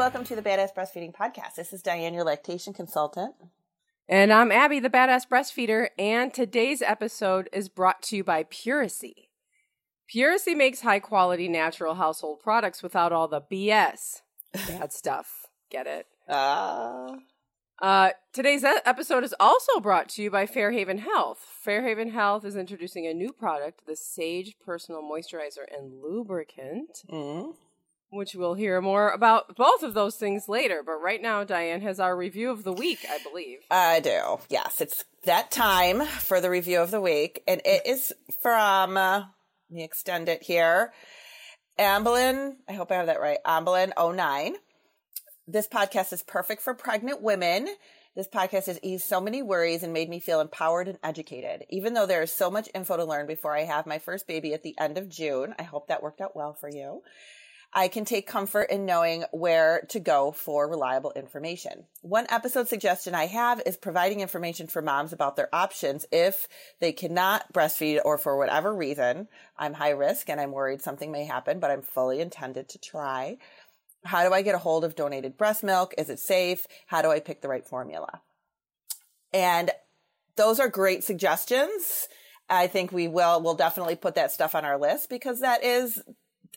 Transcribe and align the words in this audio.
welcome 0.00 0.24
to 0.24 0.34
the 0.34 0.40
Badass 0.40 0.72
Breastfeeding 0.74 1.14
Podcast. 1.14 1.56
This 1.56 1.74
is 1.74 1.82
Diane, 1.82 2.14
your 2.14 2.24
lactation 2.24 2.72
consultant. 2.72 3.34
And 4.08 4.32
I'm 4.32 4.50
Abby, 4.50 4.80
the 4.80 4.88
badass 4.88 5.28
breastfeeder, 5.28 5.88
and 5.98 6.32
today's 6.32 6.80
episode 6.80 7.50
is 7.52 7.68
brought 7.68 8.00
to 8.04 8.16
you 8.16 8.24
by 8.24 8.44
Puracy. 8.44 9.28
Puracy 10.08 10.54
makes 10.54 10.80
high 10.80 11.00
quality 11.00 11.48
natural 11.48 11.96
household 11.96 12.40
products 12.40 12.82
without 12.82 13.12
all 13.12 13.28
the 13.28 13.42
BS. 13.42 14.22
Bad 14.54 14.94
stuff. 14.94 15.48
Get 15.70 15.86
it? 15.86 16.06
Uh, 16.26 17.16
Uh, 17.82 18.10
today's 18.34 18.62
episode 18.62 19.24
is 19.24 19.34
also 19.40 19.80
brought 19.80 20.06
to 20.06 20.22
you 20.22 20.30
by 20.30 20.44
Fairhaven 20.44 20.98
Health. 20.98 21.46
Fairhaven 21.64 22.10
Health 22.10 22.44
is 22.44 22.54
introducing 22.54 23.06
a 23.06 23.14
new 23.14 23.32
product, 23.32 23.86
the 23.86 23.96
Sage 23.96 24.56
Personal 24.62 25.00
Moisturizer 25.00 25.64
and 25.74 26.02
Lubricant, 26.02 27.02
mm, 27.10 27.54
which 28.10 28.34
we'll 28.34 28.54
hear 28.54 28.80
more 28.80 29.10
about 29.10 29.56
both 29.56 29.82
of 29.82 29.94
those 29.94 30.16
things 30.16 30.48
later. 30.48 30.82
But 30.84 31.00
right 31.00 31.22
now, 31.22 31.44
Diane 31.44 31.80
has 31.82 32.00
our 32.00 32.16
review 32.16 32.50
of 32.50 32.64
the 32.64 32.72
week, 32.72 32.98
I 33.08 33.18
believe. 33.22 33.58
I 33.70 34.00
do. 34.00 34.40
Yes, 34.48 34.80
it's 34.80 35.04
that 35.24 35.50
time 35.50 36.04
for 36.04 36.40
the 36.40 36.50
review 36.50 36.80
of 36.80 36.90
the 36.90 37.00
week. 37.00 37.42
And 37.46 37.62
it 37.64 37.86
is 37.86 38.12
from, 38.42 38.96
uh, 38.96 39.18
let 39.18 39.76
me 39.76 39.84
extend 39.84 40.28
it 40.28 40.42
here. 40.42 40.92
Amblin, 41.78 42.56
I 42.68 42.72
hope 42.72 42.90
I 42.90 42.96
have 42.96 43.06
that 43.06 43.20
right. 43.20 43.38
Amblin 43.46 43.92
09. 43.96 44.56
This 45.46 45.68
podcast 45.68 46.12
is 46.12 46.22
perfect 46.22 46.62
for 46.62 46.74
pregnant 46.74 47.22
women. 47.22 47.68
This 48.16 48.28
podcast 48.28 48.66
has 48.66 48.80
eased 48.82 49.06
so 49.06 49.20
many 49.20 49.40
worries 49.40 49.84
and 49.84 49.92
made 49.92 50.10
me 50.10 50.18
feel 50.18 50.40
empowered 50.40 50.88
and 50.88 50.98
educated. 51.02 51.64
Even 51.70 51.94
though 51.94 52.06
there 52.06 52.22
is 52.22 52.32
so 52.32 52.50
much 52.50 52.68
info 52.74 52.96
to 52.96 53.04
learn 53.04 53.26
before 53.26 53.56
I 53.56 53.64
have 53.64 53.86
my 53.86 53.98
first 54.00 54.26
baby 54.26 54.52
at 54.52 54.64
the 54.64 54.74
end 54.78 54.98
of 54.98 55.08
June, 55.08 55.54
I 55.58 55.62
hope 55.62 55.86
that 55.88 56.02
worked 56.02 56.20
out 56.20 56.34
well 56.34 56.52
for 56.52 56.68
you. 56.68 57.02
I 57.72 57.86
can 57.86 58.04
take 58.04 58.26
comfort 58.26 58.70
in 58.70 58.84
knowing 58.84 59.24
where 59.30 59.86
to 59.90 60.00
go 60.00 60.32
for 60.32 60.68
reliable 60.68 61.12
information. 61.14 61.84
One 62.02 62.26
episode 62.28 62.66
suggestion 62.66 63.14
I 63.14 63.26
have 63.26 63.62
is 63.64 63.76
providing 63.76 64.20
information 64.20 64.66
for 64.66 64.82
moms 64.82 65.12
about 65.12 65.36
their 65.36 65.54
options 65.54 66.04
if 66.10 66.48
they 66.80 66.92
cannot 66.92 67.52
breastfeed 67.52 68.00
or 68.04 68.18
for 68.18 68.36
whatever 68.36 68.74
reason. 68.74 69.28
I'm 69.56 69.74
high 69.74 69.90
risk 69.90 70.28
and 70.28 70.40
I'm 70.40 70.50
worried 70.50 70.82
something 70.82 71.12
may 71.12 71.24
happen, 71.24 71.60
but 71.60 71.70
I'm 71.70 71.82
fully 71.82 72.20
intended 72.20 72.68
to 72.70 72.78
try. 72.78 73.38
How 74.04 74.26
do 74.26 74.34
I 74.34 74.42
get 74.42 74.56
a 74.56 74.58
hold 74.58 74.82
of 74.82 74.96
donated 74.96 75.36
breast 75.36 75.62
milk? 75.62 75.94
Is 75.96 76.10
it 76.10 76.18
safe? 76.18 76.66
How 76.86 77.02
do 77.02 77.10
I 77.10 77.20
pick 77.20 77.40
the 77.40 77.48
right 77.48 77.66
formula? 77.66 78.20
And 79.32 79.70
those 80.34 80.58
are 80.58 80.68
great 80.68 81.04
suggestions. 81.04 82.08
I 82.48 82.66
think 82.66 82.90
we 82.90 83.06
will, 83.06 83.40
we'll 83.40 83.54
definitely 83.54 83.94
put 83.94 84.16
that 84.16 84.32
stuff 84.32 84.56
on 84.56 84.64
our 84.64 84.76
list 84.76 85.08
because 85.08 85.38
that 85.38 85.62
is 85.62 86.02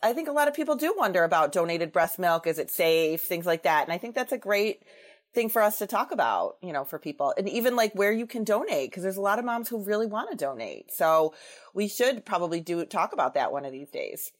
I 0.03 0.13
think 0.13 0.27
a 0.27 0.33
lot 0.33 0.47
of 0.47 0.53
people 0.53 0.75
do 0.75 0.93
wonder 0.97 1.23
about 1.23 1.53
donated 1.53 1.91
breast 1.91 2.19
milk. 2.19 2.45
Is 2.45 2.59
it 2.59 2.69
safe? 2.69 3.21
Things 3.21 3.45
like 3.45 3.63
that. 3.63 3.83
And 3.83 3.93
I 3.93 3.97
think 3.97 4.15
that's 4.15 4.33
a 4.33 4.37
great 4.37 4.83
thing 5.33 5.49
for 5.49 5.61
us 5.61 5.79
to 5.79 5.87
talk 5.87 6.11
about, 6.11 6.57
you 6.61 6.73
know, 6.73 6.83
for 6.83 6.99
people 6.99 7.33
and 7.37 7.49
even 7.49 7.75
like 7.75 7.93
where 7.93 8.11
you 8.11 8.27
can 8.27 8.43
donate 8.43 8.91
because 8.91 9.01
there's 9.01 9.17
a 9.17 9.21
lot 9.21 9.39
of 9.39 9.45
moms 9.45 9.67
who 9.67 9.83
really 9.83 10.05
want 10.05 10.29
to 10.29 10.37
donate. 10.37 10.91
So 10.91 11.33
we 11.73 11.87
should 11.87 12.25
probably 12.25 12.59
do 12.59 12.85
talk 12.85 13.13
about 13.13 13.33
that 13.33 13.51
one 13.51 13.65
of 13.65 13.71
these 13.71 13.89
days. 13.89 14.31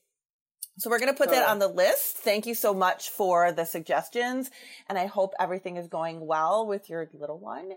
So 0.77 0.89
we're 0.89 0.99
going 0.99 1.13
to 1.13 1.17
put 1.17 1.29
that 1.29 1.47
on 1.47 1.59
the 1.59 1.67
list. 1.67 2.17
Thank 2.17 2.47
you 2.47 2.55
so 2.55 2.73
much 2.73 3.09
for 3.09 3.51
the 3.51 3.63
suggestions. 3.63 4.49
And 4.89 4.97
I 4.97 5.05
hope 5.05 5.33
everything 5.39 5.77
is 5.77 5.87
going 5.87 6.25
well 6.25 6.65
with 6.65 6.89
your 6.89 7.07
little 7.13 7.37
one. 7.37 7.73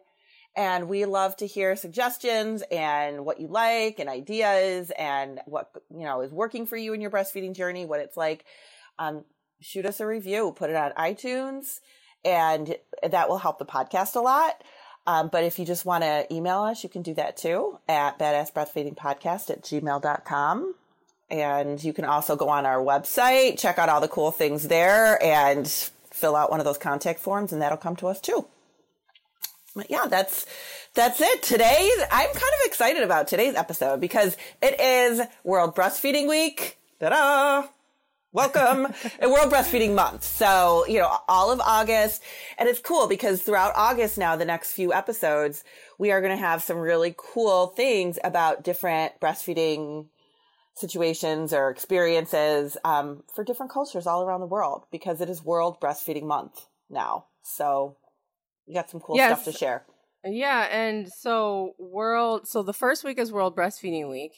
And 0.56 0.88
we 0.88 1.04
love 1.04 1.36
to 1.36 1.46
hear 1.46 1.76
suggestions 1.76 2.62
and 2.70 3.26
what 3.26 3.38
you 3.38 3.46
like 3.46 3.98
and 3.98 4.08
ideas 4.08 4.90
and 4.98 5.38
what, 5.44 5.70
you 5.90 6.04
know, 6.04 6.22
is 6.22 6.32
working 6.32 6.64
for 6.66 6.78
you 6.78 6.94
in 6.94 7.02
your 7.02 7.10
breastfeeding 7.10 7.54
journey, 7.54 7.84
what 7.84 8.00
it's 8.00 8.16
like. 8.16 8.46
Um, 8.98 9.24
shoot 9.60 9.84
us 9.84 10.00
a 10.00 10.06
review, 10.06 10.54
put 10.56 10.70
it 10.70 10.76
on 10.76 10.92
iTunes 10.92 11.80
and 12.24 12.76
that 13.02 13.28
will 13.28 13.38
help 13.38 13.58
the 13.58 13.66
podcast 13.66 14.16
a 14.16 14.20
lot. 14.20 14.62
Um, 15.06 15.28
but 15.28 15.44
if 15.44 15.58
you 15.58 15.64
just 15.64 15.84
want 15.84 16.02
to 16.02 16.26
email 16.34 16.62
us, 16.62 16.82
you 16.82 16.88
can 16.88 17.02
do 17.02 17.14
that 17.14 17.36
too 17.36 17.78
at 17.88 18.18
badassbreastfeedingpodcast 18.18 19.50
at 19.50 19.62
gmail.com. 19.62 20.74
And 21.30 21.82
you 21.82 21.92
can 21.92 22.04
also 22.04 22.34
go 22.34 22.48
on 22.48 22.66
our 22.66 22.78
website, 22.78 23.58
check 23.58 23.78
out 23.78 23.88
all 23.88 24.00
the 24.00 24.08
cool 24.08 24.30
things 24.30 24.68
there 24.68 25.22
and 25.22 25.68
fill 26.10 26.34
out 26.34 26.50
one 26.50 26.60
of 26.60 26.66
those 26.66 26.78
contact 26.78 27.20
forms 27.20 27.52
and 27.52 27.62
that'll 27.62 27.78
come 27.78 27.96
to 27.96 28.08
us 28.08 28.20
too. 28.20 28.46
Yeah, 29.88 30.06
that's 30.08 30.46
that's 30.94 31.20
it. 31.20 31.42
Today, 31.42 31.90
I'm 32.10 32.28
kind 32.28 32.36
of 32.36 32.60
excited 32.64 33.02
about 33.02 33.28
today's 33.28 33.54
episode 33.54 34.00
because 34.00 34.36
it 34.62 34.80
is 34.80 35.20
World 35.44 35.76
Breastfeeding 35.76 36.28
Week. 36.28 36.78
Ta-da! 36.98 37.68
Welcome, 38.32 38.92
and 39.18 39.30
World 39.30 39.52
Breastfeeding 39.52 39.94
Month. 39.94 40.24
So 40.24 40.86
you 40.88 41.00
know, 41.00 41.18
all 41.28 41.50
of 41.50 41.60
August, 41.60 42.22
and 42.58 42.68
it's 42.68 42.80
cool 42.80 43.06
because 43.06 43.42
throughout 43.42 43.72
August 43.76 44.16
now, 44.16 44.36
the 44.36 44.46
next 44.46 44.72
few 44.72 44.94
episodes, 44.94 45.62
we 45.98 46.10
are 46.10 46.22
going 46.22 46.34
to 46.34 46.42
have 46.42 46.62
some 46.62 46.78
really 46.78 47.14
cool 47.16 47.66
things 47.68 48.18
about 48.24 48.64
different 48.64 49.20
breastfeeding 49.20 50.06
situations 50.74 51.52
or 51.52 51.70
experiences 51.70 52.76
um, 52.84 53.22
for 53.34 53.44
different 53.44 53.72
cultures 53.72 54.06
all 54.06 54.22
around 54.22 54.40
the 54.40 54.46
world 54.46 54.84
because 54.90 55.20
it 55.20 55.28
is 55.28 55.42
World 55.44 55.80
Breastfeeding 55.80 56.24
Month 56.24 56.66
now. 56.88 57.26
So 57.42 57.96
you 58.66 58.74
got 58.74 58.90
some 58.90 59.00
cool 59.00 59.16
Yes. 59.16 59.42
stuff 59.42 59.52
to 59.52 59.58
share. 59.58 59.86
Yeah, 60.24 60.62
and 60.70 61.08
so 61.12 61.74
world 61.78 62.48
so 62.48 62.62
the 62.62 62.72
first 62.72 63.04
week 63.04 63.18
is 63.18 63.30
World 63.32 63.56
Breastfeeding 63.56 64.10
Week. 64.10 64.32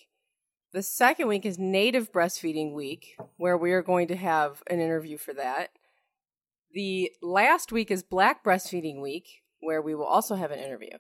The 0.73 0.83
second 0.83 1.29
week 1.29 1.47
is 1.47 1.59
Native 1.59 2.13
Breastfeeding 2.13 2.75
Week, 2.75 3.17
where 3.39 3.57
we 3.57 3.73
are 3.73 3.81
going 3.83 4.07
to 4.09 4.17
have 4.17 4.63
an 4.67 4.81
interview 4.81 5.17
for 5.17 5.33
that. 5.33 5.71
The 6.73 7.11
last 7.23 7.73
week 7.73 7.91
is 7.91 8.03
Black 8.03 8.45
Breastfeeding 8.45 9.01
Week, 9.01 9.27
where 9.61 9.81
we 9.81 9.95
will 9.95 10.05
also 10.05 10.35
have 10.35 10.51
an 10.51 10.59
interview. 10.59 10.91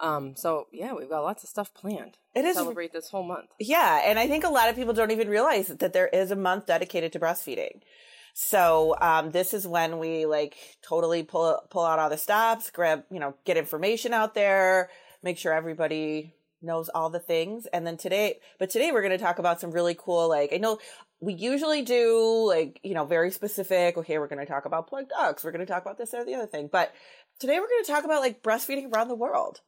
Um, 0.00 0.34
so 0.34 0.66
yeah, 0.72 0.94
we've 0.94 1.10
got 1.10 1.20
lots 1.22 1.42
of 1.44 1.50
stuff 1.50 1.74
planned. 1.74 2.16
It 2.34 2.42
to 2.42 2.48
is- 2.48 2.56
celebrate 2.56 2.92
this 2.94 3.10
whole 3.10 3.22
month. 3.22 3.50
Yeah, 3.60 4.00
and 4.04 4.18
I 4.18 4.26
think 4.26 4.44
a 4.44 4.48
lot 4.48 4.70
of 4.70 4.76
people 4.76 4.94
don't 4.94 5.10
even 5.10 5.28
realize 5.28 5.68
that 5.68 5.92
there 5.92 6.08
is 6.08 6.30
a 6.30 6.36
month 6.36 6.66
dedicated 6.66 7.12
to 7.12 7.20
breastfeeding. 7.20 7.82
So 8.32 8.96
um, 9.00 9.30
this 9.30 9.52
is 9.52 9.66
when 9.66 9.98
we 9.98 10.26
like 10.26 10.56
totally 10.82 11.22
pull 11.22 11.60
pull 11.70 11.84
out 11.84 11.98
all 11.98 12.10
the 12.10 12.18
stops, 12.18 12.70
grab 12.70 13.04
you 13.10 13.20
know, 13.20 13.34
get 13.44 13.56
information 13.56 14.12
out 14.12 14.34
there, 14.34 14.88
make 15.22 15.38
sure 15.38 15.52
everybody 15.52 16.34
knows 16.62 16.88
all 16.88 17.10
the 17.10 17.18
things, 17.18 17.66
and 17.66 17.86
then 17.86 17.96
today, 17.96 18.38
but 18.58 18.70
today 18.70 18.92
we're 18.92 19.02
going 19.02 19.16
to 19.16 19.22
talk 19.22 19.38
about 19.38 19.60
some 19.60 19.70
really 19.70 19.96
cool 19.98 20.28
like 20.28 20.52
I 20.52 20.58
know 20.58 20.78
we 21.20 21.34
usually 21.34 21.82
do 21.82 22.46
like 22.46 22.80
you 22.82 22.94
know 22.94 23.04
very 23.04 23.30
specific. 23.30 23.98
Okay, 23.98 24.18
we're 24.18 24.28
going 24.28 24.44
to 24.44 24.50
talk 24.50 24.64
about 24.64 24.88
plug 24.88 25.08
ducts, 25.08 25.44
we're 25.44 25.52
going 25.52 25.66
to 25.66 25.70
talk 25.70 25.82
about 25.82 25.98
this 25.98 26.14
or 26.14 26.24
the 26.24 26.34
other 26.34 26.46
thing, 26.46 26.68
but 26.72 26.92
today 27.38 27.58
we're 27.60 27.68
going 27.68 27.84
to 27.84 27.92
talk 27.92 28.04
about 28.04 28.20
like 28.20 28.42
breastfeeding 28.42 28.92
around 28.92 29.08
the 29.08 29.14
world 29.14 29.60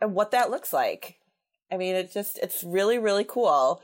and 0.00 0.14
what 0.14 0.32
that 0.32 0.50
looks 0.50 0.72
like. 0.72 1.18
I 1.70 1.76
mean, 1.76 1.94
it's 1.94 2.12
just, 2.12 2.38
it's 2.38 2.62
really, 2.62 2.98
really 2.98 3.24
cool 3.24 3.80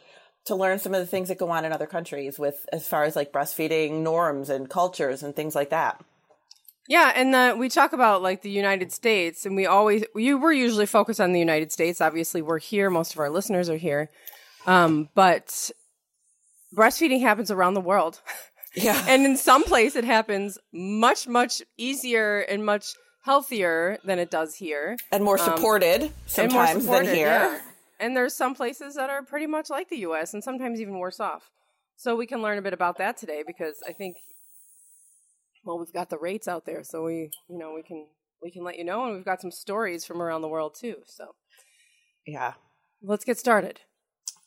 to 0.47 0.55
learn 0.55 0.79
some 0.79 0.95
of 0.95 1.01
the 1.01 1.07
things 1.07 1.29
that 1.29 1.39
go 1.39 1.51
on 1.51 1.65
in 1.65 1.73
other 1.73 1.87
countries 1.87 2.39
with 2.39 2.67
as 2.73 2.87
far 2.89 3.05
as 3.05 3.15
like 3.17 3.33
breastfeeding 3.33 4.03
norms 4.03 4.49
and 4.51 4.69
cultures 4.71 5.23
and 5.23 5.35
things 5.37 5.55
like 5.55 5.71
that. 5.71 6.03
Yeah, 6.89 7.13
and 7.15 7.35
the, 7.35 7.55
we 7.59 7.69
talk 7.69 7.93
about 7.93 8.23
like 8.23 8.41
the 8.41 8.51
United 8.51 8.93
States, 8.93 9.45
and 9.45 9.55
we 9.55 9.67
always 9.67 10.05
we 10.15 10.33
we're 10.35 10.53
usually 10.55 10.87
focused 10.87 11.21
on 11.21 11.33
the 11.33 11.39
United 11.39 11.71
States. 11.71 12.01
Obviously, 12.01 12.41
we're 12.41 12.59
here; 12.59 12.89
most 12.89 13.13
of 13.13 13.19
our 13.21 13.29
listeners 13.29 13.69
are 13.69 13.77
here. 13.77 14.09
Um, 14.67 15.11
but 15.15 15.71
breastfeeding 16.75 17.21
happens 17.21 17.51
around 17.51 17.75
the 17.75 17.81
world, 17.83 18.21
Yeah. 18.75 19.05
and 19.07 19.25
in 19.27 19.37
some 19.37 19.65
place 19.65 19.97
it 19.97 20.05
happens 20.05 20.57
much 20.73 21.27
much 21.29 21.61
easier 21.77 22.39
and 22.41 22.65
much 22.65 22.95
healthier 23.25 23.99
than 24.05 24.19
it 24.19 24.31
does 24.31 24.55
here. 24.55 24.97
And 25.13 25.23
more 25.25 25.37
supported 25.37 26.01
and 26.03 26.11
more 26.11 26.11
sometimes 26.27 26.83
supported, 26.85 27.09
than 27.09 27.15
here. 27.17 27.27
yeah. 27.27 27.61
And 28.01 28.17
there's 28.17 28.35
some 28.35 28.55
places 28.55 28.95
that 28.95 29.11
are 29.11 29.23
pretty 29.23 29.47
much 29.47 29.71
like 29.71 29.89
the 29.89 29.99
U.S. 29.99 30.33
and 30.35 30.43
sometimes 30.43 30.81
even 30.81 30.99
worse 30.99 31.19
off. 31.21 31.51
So 31.97 32.15
we 32.15 32.27
can 32.27 32.41
learn 32.43 32.59
a 32.59 32.63
bit 32.63 32.73
about 32.73 32.97
that 32.99 33.17
today 33.17 33.43
because 33.47 33.83
I 33.87 33.93
think, 33.93 34.17
well, 35.65 35.79
we've 35.79 35.93
got 35.93 36.09
the 36.11 36.19
rates 36.19 36.47
out 36.47 36.65
there, 36.65 36.85
so 36.85 37.03
we, 37.05 37.31
you 37.49 37.59
know, 37.59 37.73
we 37.75 37.83
can 37.83 38.07
we 38.41 38.53
can 38.53 38.63
let 38.63 38.79
you 38.79 38.85
know, 38.85 39.05
and 39.05 39.17
we've 39.17 39.25
got 39.25 39.41
some 39.41 39.51
stories 39.51 40.05
from 40.05 40.23
around 40.23 40.43
the 40.43 40.49
world 40.49 40.77
too. 40.79 40.99
So 41.07 41.35
Yeah. 42.25 42.55
let's 43.03 43.25
get 43.25 43.37
started. 43.37 43.81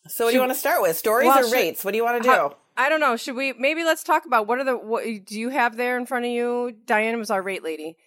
So 0.08 0.24
what 0.26 0.32
do 0.32 0.36
you 0.36 0.40
want 0.40 0.54
to 0.54 0.58
start 0.58 0.82
with? 0.82 0.98
Stories 0.98 1.28
Well, 1.28 1.40
or 1.40 1.44
should- 1.44 1.52
rates? 1.52 1.84
What 1.84 1.92
do 1.92 1.98
you 1.98 2.04
want 2.06 2.24
to 2.24 2.30
do? 2.30 2.34
How- 2.34 2.58
I 2.78 2.88
don't 2.88 3.02
know. 3.02 3.18
Should 3.18 3.36
we 3.36 3.52
maybe 3.52 3.84
let's 3.84 4.02
talk 4.04 4.26
about 4.26 4.48
what 4.48 4.60
are 4.60 4.64
the 4.64 4.78
what 4.78 5.04
do 5.04 5.38
you 5.40 5.50
have 5.50 5.76
there 5.76 5.98
in 5.98 6.06
front 6.06 6.24
of 6.26 6.32
you? 6.32 6.72
Diane 6.86 7.20
was 7.20 7.30
our 7.30 7.42
rate 7.42 7.64
lady. 7.64 7.98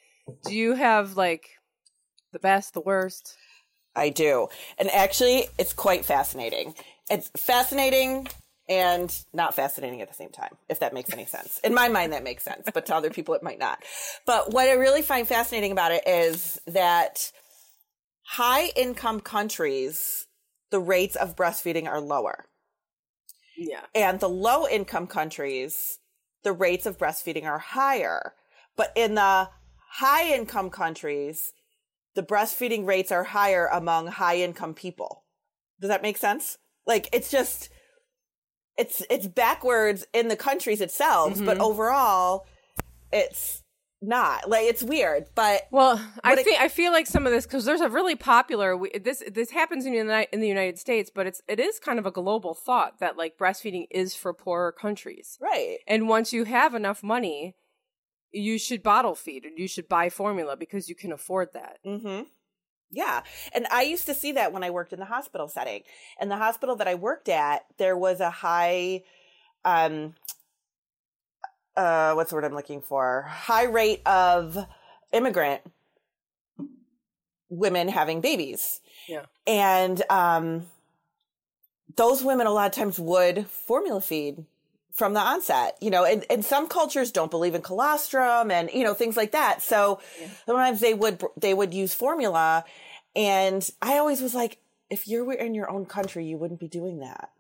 Do 0.47 0.55
you 0.55 0.73
have 0.75 1.19
like 1.19 1.51
the 2.33 2.39
best, 2.39 2.73
the 2.73 2.81
worst? 2.81 3.37
I 3.97 4.11
do. 4.11 4.49
And 4.79 4.91
actually, 4.91 5.47
it's 5.59 5.73
quite 5.73 6.05
fascinating. 6.05 6.75
It's 7.11 7.31
fascinating 7.37 8.29
and 8.69 9.15
not 9.33 9.55
fascinating 9.55 10.01
at 10.01 10.09
the 10.09 10.15
same 10.15 10.31
time, 10.31 10.57
if 10.69 10.81
that 10.81 10.95
makes 10.95 11.13
any 11.13 11.27
sense. 11.27 11.61
In 11.63 11.75
my 11.75 11.89
mind, 11.89 12.13
that 12.13 12.25
makes 12.25 12.43
sense, 12.43 12.69
but 12.73 12.87
to 12.87 12.95
other 12.95 13.11
people, 13.11 13.35
it 13.35 13.43
might 13.43 13.59
not. 13.59 13.83
But 14.27 14.53
what 14.53 14.69
I 14.69 14.73
really 14.73 15.03
find 15.03 15.29
fascinating 15.29 15.73
about 15.73 15.93
it 15.93 16.03
is 16.07 16.61
that 16.67 17.31
high 18.23 18.69
income 18.75 19.21
countries, 19.21 20.27
the 20.71 20.81
rates 20.81 21.17
of 21.17 21.37
breastfeeding 21.37 21.87
are 21.87 22.01
lower. 22.01 22.47
Yeah. 23.57 23.83
And 23.95 24.19
the 24.19 24.29
low 24.29 24.67
income 24.67 25.07
countries, 25.07 25.99
the 26.43 26.53
rates 26.53 26.87
of 26.87 26.99
breastfeeding 26.99 27.45
are 27.45 27.59
higher. 27.59 28.33
But 28.77 28.93
in 28.97 29.15
the 29.15 29.51
high 29.91 30.35
income 30.35 30.71
countries, 30.71 31.53
the 32.15 32.23
breastfeeding 32.23 32.87
rates 32.87 33.13
are 33.13 33.25
higher 33.25 33.67
among 33.67 34.07
high 34.07 34.37
income 34.37 34.75
people. 34.75 35.25
Does 35.81 35.89
that 35.89 36.03
make 36.03 36.17
sense? 36.17 36.59
Like 36.87 37.09
it's 37.13 37.31
just 37.31 37.71
it's 38.77 39.03
it's 39.11 39.27
backwards 39.27 40.07
in 40.13 40.29
the 40.29 40.37
countries 40.37 40.81
itself, 40.81 41.39
but 41.45 41.55
mm-hmm. 41.55 41.63
overall 41.63 42.47
it's 43.13 43.63
not. 44.03 44.49
Like 44.49 44.65
it's 44.65 44.83
weird, 44.83 45.27
but 45.35 45.63
Well, 45.71 46.01
I 46.23 46.35
But 46.35 46.45
think 46.45 46.61
I 46.61 46.69
feel 46.69 46.93
like 46.93 47.07
some 47.07 47.27
of 47.27 47.33
this 47.33 47.47
because 47.47 47.65
there's 47.65 47.81
a 47.81 47.89
really 47.89 48.17
popular 48.17 48.77
we, 48.77 48.91
this 48.99 49.23
this 49.33 49.51
happens 49.51 49.87
in 49.87 49.93
the 49.93 49.99
Uni- 49.99 50.27
in 50.33 50.41
the 50.41 50.49
United 50.49 50.79
States, 50.79 51.11
but 51.15 51.27
it's 51.27 51.41
it 51.49 51.59
is 51.59 51.79
kind 51.79 51.99
of 51.99 52.07
a 52.07 52.11
global 52.11 52.55
thought 52.55 53.01
that 53.01 53.17
like 53.17 53.39
breastfeeding 53.39 53.87
is 53.91 54.15
for 54.15 54.33
poorer 54.35 54.73
countries, 54.73 55.39
right. 55.41 55.79
and 55.87 56.09
once 56.09 56.33
you 56.33 56.45
have 56.45 56.75
enough 56.75 57.03
money, 57.03 57.57
you 58.35 58.59
should 58.59 58.83
bottle 58.83 59.15
feed 59.15 59.45
and 59.45 59.59
you 59.59 59.69
should 59.69 59.89
buy 59.89 60.09
formula 60.09 60.57
because 60.57 60.89
you 60.89 60.95
can 60.95 61.13
afford 61.13 61.53
that. 61.53 61.79
Mm-hmm. 61.87 62.25
Yeah. 62.91 63.23
And 63.53 63.67
I 63.71 63.83
used 63.83 64.07
to 64.07 64.15
see 64.15 64.33
that 64.33 64.53
when 64.53 64.63
I 64.63 64.71
worked 64.71 64.93
in 64.93 64.99
the 64.99 65.05
hospital 65.05 65.49
setting. 65.49 65.83
And 66.21 66.31
the 66.31 66.37
hospital 66.37 66.77
that 66.77 66.89
I 66.89 66.95
worked 66.95 67.29
at, 67.29 67.65
there 67.79 67.97
was 67.97 68.21
a 68.21 68.31
high 68.31 69.03
um 69.65 70.15
uh 71.77 72.13
what's 72.13 72.31
the 72.31 72.37
word 72.37 72.45
I'm 72.45 72.55
looking 72.55 72.83
for? 72.83 73.23
High 73.23 73.65
rate 73.65 74.03
of 74.07 74.67
immigrant 75.13 75.63
women 77.49 77.89
having 77.89 78.21
babies. 78.21 78.81
Yeah. 79.09 79.25
And 79.47 80.03
um 80.11 80.67
those 81.97 82.23
women 82.23 82.47
a 82.47 82.51
lot 82.51 82.67
of 82.67 82.73
times 82.73 82.99
would 82.99 83.47
formula 83.47 84.01
feed 84.01 84.45
from 84.95 85.13
the 85.13 85.21
onset, 85.21 85.77
you 85.81 85.91
know, 85.91 86.05
and, 86.05 86.25
and 86.31 86.45
some 86.45 86.69
cultures 86.69 87.11
don't 87.11 87.31
believe 87.31 87.57
in 87.57 87.63
colostrum 87.63 88.51
and, 88.53 88.71
you 88.73 88.85
know, 88.85 88.95
things 88.95 89.17
like 89.17 89.33
that. 89.33 89.61
So 89.61 90.01
sometimes 90.47 90.79
they 90.79 90.95
would, 90.95 91.21
they 91.37 91.53
would 91.53 91.75
use 91.75 91.93
formula. 91.93 92.65
And 93.17 93.69
I 93.83 93.99
always 93.99 94.21
was 94.21 94.35
like, 94.35 94.59
if 94.91 95.09
you 95.09 95.25
were 95.25 95.35
in 95.35 95.55
your 95.55 95.69
own 95.69 95.85
country, 95.85 96.25
you 96.25 96.39
wouldn't 96.39 96.61
be 96.61 96.69
doing 96.69 97.01
that, 97.01 97.31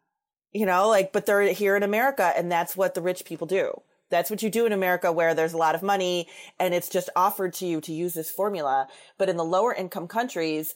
you 0.52 0.66
know, 0.66 0.88
like, 0.88 1.12
but 1.12 1.26
they're 1.26 1.52
here 1.52 1.76
in 1.76 1.84
America 1.84 2.32
and 2.36 2.50
that's 2.50 2.76
what 2.76 2.94
the 2.94 3.02
rich 3.02 3.24
people 3.24 3.46
do. 3.46 3.82
That's 4.10 4.30
what 4.30 4.42
you 4.42 4.50
do 4.50 4.66
in 4.66 4.72
America 4.72 5.12
where 5.12 5.32
there's 5.32 5.52
a 5.52 5.58
lot 5.58 5.76
of 5.76 5.82
money 5.82 6.26
and 6.58 6.74
it's 6.74 6.88
just 6.88 7.08
offered 7.14 7.52
to 7.54 7.66
you 7.66 7.80
to 7.82 7.92
use 7.92 8.14
this 8.14 8.30
formula. 8.30 8.88
But 9.16 9.28
in 9.28 9.36
the 9.36 9.44
lower 9.44 9.72
income 9.72 10.08
countries 10.08 10.74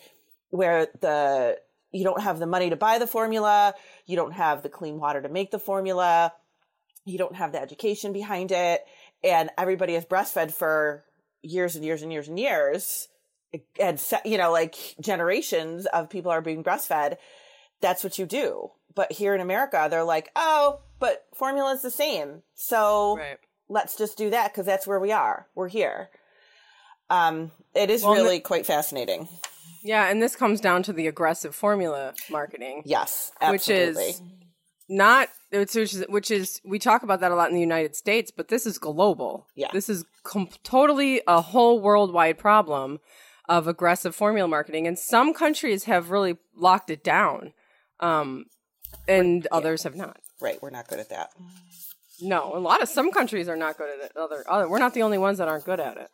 where 0.51 0.87
the, 1.01 1.59
you 1.91 2.05
don't 2.05 2.23
have 2.23 2.39
the 2.39 2.47
money 2.47 2.71
to 2.71 2.77
buy 2.77 2.99
the 2.99 3.07
formula, 3.07 3.75
you 4.07 4.15
don't 4.15 4.33
have 4.33 4.63
the 4.63 4.69
clean 4.69 5.01
water 5.01 5.21
to 5.23 5.29
make 5.29 5.51
the 5.51 5.59
formula, 5.59 6.33
you 7.09 7.19
don't 7.19 7.37
have 7.37 7.53
the 7.53 7.61
education 7.61 8.13
behind 8.13 8.53
it, 8.53 8.85
and 9.25 9.51
everybody 9.59 9.95
is 9.95 10.05
breastfed 10.05 10.53
for 10.53 11.05
years 11.43 11.77
and 11.77 11.85
years 11.85 12.03
and 12.03 12.13
years 12.13 12.29
and 12.29 12.39
years, 12.39 13.09
and 13.81 14.03
you 14.25 14.39
know, 14.39 14.53
like 14.53 14.75
generations 15.01 15.87
of 15.87 16.11
people 16.11 16.31
are 16.31 16.41
being 16.43 16.63
breastfed. 16.63 17.17
That's 17.81 18.03
what 18.05 18.19
you 18.19 18.27
do. 18.27 18.71
But 18.95 19.13
here 19.13 19.35
in 19.35 19.41
America, 19.41 19.87
they're 19.91 20.03
like, 20.05 20.31
oh, 20.35 20.81
but 20.99 21.25
formula 21.35 21.73
is 21.73 21.83
the 21.83 21.91
same, 21.91 22.43
so 22.55 23.17
Right. 23.17 23.39
let's 23.69 23.97
just 23.97 24.19
do 24.19 24.31
that 24.31 24.53
because 24.53 24.67
that's 24.67 24.87
where 24.87 24.99
we 24.99 25.13
are. 25.13 25.47
We're 25.55 25.69
here. 25.69 26.11
Um, 27.11 27.53
it 27.75 27.91
is 27.91 28.03
Well, 28.03 28.13
and 28.13 28.21
the- 28.21 28.25
really 28.25 28.41
quite 28.41 28.67
fascinating. 28.67 29.29
Yeah, 29.83 30.09
and 30.09 30.21
this 30.21 30.35
comes 30.35 30.61
down 30.61 30.83
to 30.85 30.93
the 30.93 31.07
aggressive 31.07 31.55
formula 31.55 32.13
marketing. 32.31 32.83
Yes, 32.85 33.31
which 33.49 33.69
is 33.69 34.21
not 34.89 35.29
which 35.51 35.77
is 35.77 36.05
which 36.09 36.31
is 36.31 36.61
we 36.65 36.79
talk 36.79 37.03
about 37.03 37.21
that 37.21 37.31
a 37.31 37.35
lot 37.35 37.49
in 37.49 37.55
the 37.55 37.61
United 37.61 37.97
States, 37.97 38.31
but 38.35 38.49
this 38.49 38.67
is 38.67 38.79
global. 38.79 39.47
Yeah. 39.55 39.69
this 39.73 39.89
is 39.89 40.05
com- 40.23 40.49
totally 40.63 41.23
a 41.27 41.41
whole 41.41 41.81
worldwide 41.81 42.39
problem 42.39 43.01
of 43.49 43.67
aggressive 43.67 44.15
formula 44.15 44.47
marketing, 44.49 44.87
and 44.87 44.99
some 44.99 45.33
countries 45.33 45.85
have 45.85 46.11
really 46.11 46.37
locked 46.55 46.91
it 46.91 47.03
down, 47.03 47.55
um, 48.01 48.45
and 49.07 49.47
others 49.51 49.85
have 49.85 49.97
not. 49.97 50.19
right. 50.41 50.61
We're 50.63 50.71
not 50.71 50.89
good 50.89 50.99
at 51.01 51.09
that. 51.09 51.31
No, 52.21 52.53
a 52.55 52.59
lot 52.59 52.83
of 52.83 52.89
some 52.89 53.13
countries 53.13 53.49
are 53.49 53.57
not 53.57 53.79
good 53.79 53.89
at 53.89 54.05
it. 54.07 54.17
Other, 54.17 54.43
other, 54.49 54.69
we're 54.69 54.81
not 54.81 54.93
the 54.93 55.03
only 55.03 55.19
ones 55.19 55.39
that 55.39 55.47
aren't 55.47 55.65
good 55.65 55.79
at 55.79 55.97
it. 55.97 56.11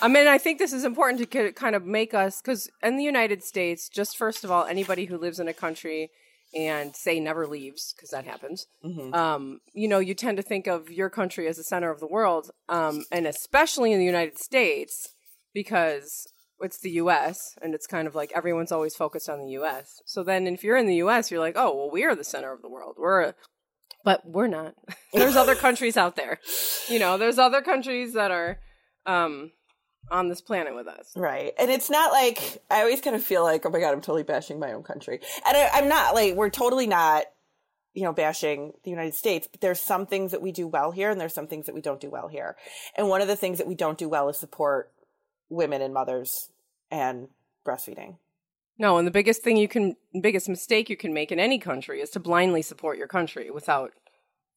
I 0.00 0.08
mean, 0.08 0.26
I 0.26 0.38
think 0.38 0.58
this 0.58 0.72
is 0.72 0.84
important 0.84 1.30
to 1.30 1.52
kind 1.52 1.76
of 1.76 1.86
make 1.86 2.14
us 2.14 2.42
because 2.42 2.68
in 2.82 2.96
the 2.96 3.04
United 3.04 3.44
States, 3.44 3.88
just 3.88 4.18
first 4.18 4.42
of 4.42 4.50
all, 4.50 4.64
anybody 4.64 5.04
who 5.04 5.16
lives 5.16 5.38
in 5.38 5.46
a 5.46 5.54
country 5.54 6.10
and 6.54 6.94
say 6.94 7.20
never 7.20 7.46
leaves 7.46 7.92
because 7.94 8.10
that 8.10 8.24
happens. 8.24 8.66
Um, 9.14 9.60
you 9.72 9.88
know, 9.88 9.98
you 9.98 10.14
tend 10.14 10.36
to 10.36 10.42
think 10.42 10.66
of 10.66 10.90
your 10.90 11.10
country 11.10 11.46
as 11.48 11.56
the 11.56 11.64
center 11.64 11.90
of 11.90 12.00
the 12.00 12.06
world, 12.06 12.50
um, 12.68 13.04
and 13.10 13.26
especially 13.26 13.92
in 13.92 13.98
the 13.98 14.04
United 14.04 14.38
States 14.38 15.14
because 15.52 16.26
it's 16.60 16.80
the 16.80 16.90
U.S. 16.92 17.56
and 17.60 17.74
it's 17.74 17.86
kind 17.86 18.06
of 18.06 18.14
like 18.14 18.32
everyone's 18.34 18.72
always 18.72 18.94
focused 18.94 19.28
on 19.28 19.40
the 19.40 19.50
U.S. 19.52 20.00
So 20.06 20.22
then, 20.22 20.46
if 20.46 20.62
you're 20.64 20.76
in 20.76 20.86
the 20.86 20.96
U.S., 20.96 21.30
you're 21.30 21.40
like, 21.40 21.56
oh, 21.56 21.74
well, 21.74 21.90
we 21.90 22.04
are 22.04 22.14
the 22.14 22.24
center 22.24 22.52
of 22.52 22.62
the 22.62 22.68
world. 22.68 22.96
We're 22.98 23.20
a 23.20 23.34
but 24.04 24.28
we're 24.28 24.48
not. 24.48 24.74
there's 25.12 25.36
other 25.36 25.54
countries 25.54 25.96
out 25.96 26.14
there. 26.14 26.38
You 26.88 26.98
know, 26.98 27.16
there's 27.16 27.38
other 27.38 27.62
countries 27.62 28.12
that 28.12 28.30
are 28.30 28.58
um 29.06 29.52
on 30.10 30.28
this 30.28 30.40
planet 30.40 30.74
with 30.74 30.86
us. 30.86 31.12
Right. 31.16 31.52
And 31.58 31.70
it's 31.70 31.90
not 31.90 32.12
like, 32.12 32.62
I 32.70 32.80
always 32.80 33.00
kind 33.00 33.16
of 33.16 33.24
feel 33.24 33.42
like, 33.42 33.64
oh 33.64 33.70
my 33.70 33.80
God, 33.80 33.92
I'm 33.92 34.00
totally 34.00 34.22
bashing 34.22 34.58
my 34.58 34.72
own 34.72 34.82
country. 34.82 35.20
And 35.46 35.56
I, 35.56 35.70
I'm 35.72 35.88
not, 35.88 36.14
like, 36.14 36.34
we're 36.34 36.50
totally 36.50 36.86
not, 36.86 37.24
you 37.94 38.02
know, 38.02 38.12
bashing 38.12 38.72
the 38.82 38.90
United 38.90 39.14
States, 39.14 39.48
but 39.50 39.60
there's 39.60 39.80
some 39.80 40.06
things 40.06 40.32
that 40.32 40.42
we 40.42 40.52
do 40.52 40.66
well 40.66 40.90
here 40.90 41.10
and 41.10 41.20
there's 41.20 41.34
some 41.34 41.46
things 41.46 41.66
that 41.66 41.74
we 41.74 41.80
don't 41.80 42.00
do 42.00 42.10
well 42.10 42.28
here. 42.28 42.56
And 42.96 43.08
one 43.08 43.20
of 43.20 43.28
the 43.28 43.36
things 43.36 43.58
that 43.58 43.66
we 43.66 43.74
don't 43.74 43.98
do 43.98 44.08
well 44.08 44.28
is 44.28 44.36
support 44.36 44.92
women 45.48 45.80
and 45.80 45.94
mothers 45.94 46.50
and 46.90 47.28
breastfeeding. 47.66 48.16
No, 48.78 48.98
and 48.98 49.06
the 49.06 49.12
biggest 49.12 49.42
thing 49.42 49.56
you 49.56 49.68
can 49.68 49.96
biggest 50.20 50.48
mistake 50.48 50.90
you 50.90 50.96
can 50.96 51.14
make 51.14 51.30
in 51.30 51.38
any 51.38 51.58
country 51.58 52.00
is 52.00 52.10
to 52.10 52.20
blindly 52.20 52.60
support 52.60 52.98
your 52.98 53.06
country 53.06 53.50
without 53.50 53.92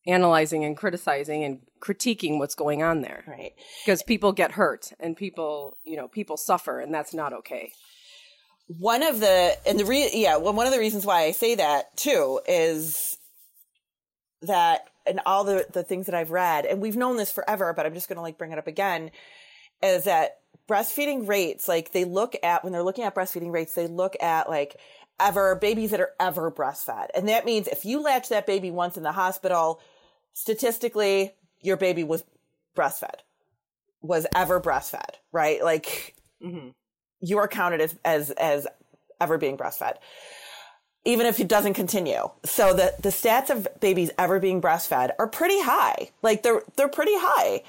analyzing 0.07 0.63
and 0.65 0.77
criticizing 0.77 1.43
and 1.43 1.59
critiquing 1.81 2.39
what's 2.39 2.55
going 2.55 2.81
on 2.81 3.01
there. 3.01 3.23
Right. 3.27 3.53
Because 3.85 4.01
people 4.01 4.31
get 4.31 4.53
hurt 4.53 4.91
and 4.99 5.15
people, 5.15 5.77
you 5.83 5.97
know, 5.97 6.07
people 6.07 6.37
suffer 6.37 6.79
and 6.79 6.93
that's 6.93 7.13
not 7.13 7.33
okay. 7.33 7.71
one 8.67 9.01
of 9.03 9.19
the 9.19 9.55
and 9.65 9.79
the 9.79 9.85
re 9.85 10.09
yeah 10.13 10.37
well 10.37 10.53
one 10.53 10.67
of 10.67 10.73
the 10.73 10.79
reasons 10.79 11.05
why 11.05 11.21
i 11.23 11.31
say 11.31 11.55
that 11.55 11.95
too 11.95 12.41
is 12.47 13.17
that 14.41 14.81
and 15.05 15.21
all 15.25 15.43
the 15.45 15.65
the 15.71 15.83
things 15.83 16.05
that 16.07 16.15
i've 16.15 16.31
read 16.31 16.65
and 16.65 16.81
we've 16.81 16.97
known 16.97 17.15
this 17.17 17.31
forever 17.31 17.73
but 17.73 17.85
i'm 17.85 17.93
just 17.93 18.09
going 18.09 18.17
to 18.17 18.21
like 18.21 18.37
bring 18.37 18.51
it 18.51 18.57
up 18.57 18.67
again 18.67 19.09
is 19.81 20.03
that 20.03 20.39
breastfeeding 20.69 21.27
rates 21.27 21.67
like 21.67 21.93
they 21.93 22.03
look 22.03 22.35
at 22.43 22.63
when 22.63 22.73
they're 22.73 22.83
looking 22.83 23.05
at 23.05 23.15
breastfeeding 23.15 23.53
rates 23.53 23.73
they 23.73 23.87
look 23.87 24.15
at 24.21 24.49
like 24.49 24.75
ever 25.19 25.55
babies 25.55 25.91
that 25.91 26.01
are 26.01 26.11
ever 26.19 26.51
breastfed 26.51 27.07
and 27.15 27.29
that 27.29 27.45
means 27.45 27.69
if 27.69 27.85
you 27.85 28.01
latch 28.01 28.27
that 28.29 28.45
baby 28.45 28.69
once 28.69 28.97
in 28.97 29.03
the 29.03 29.13
hospital 29.13 29.79
statistically 30.37 31.33
your 31.61 31.77
baby 31.77 32.03
was 32.03 32.23
breastfed 32.75 33.21
was 34.01 34.27
ever 34.35 34.61
breastfed 34.61 35.15
right? 35.31 35.63
Like 35.63 36.15
mm-hmm. 36.43 36.69
you 37.21 37.37
are 37.39 37.47
counted 37.47 37.81
as 37.81 37.95
as 38.05 38.29
as 38.31 38.67
ever 39.19 39.37
being 39.37 39.57
breastfed 39.57 39.95
even 41.05 41.25
if 41.25 41.39
it 41.39 41.47
doesn't 41.47 41.73
continue. 41.73 42.29
So 42.43 42.73
the 42.73 42.93
the 43.01 43.09
stats 43.09 43.49
of 43.49 43.67
babies 43.79 44.11
ever 44.17 44.39
being 44.39 44.61
breastfed 44.61 45.11
are 45.17 45.27
pretty 45.27 45.59
high. 45.61 46.11
Like 46.21 46.43
they're 46.43 46.61
they're 46.75 46.89
pretty 46.89 47.15
high. 47.15 47.63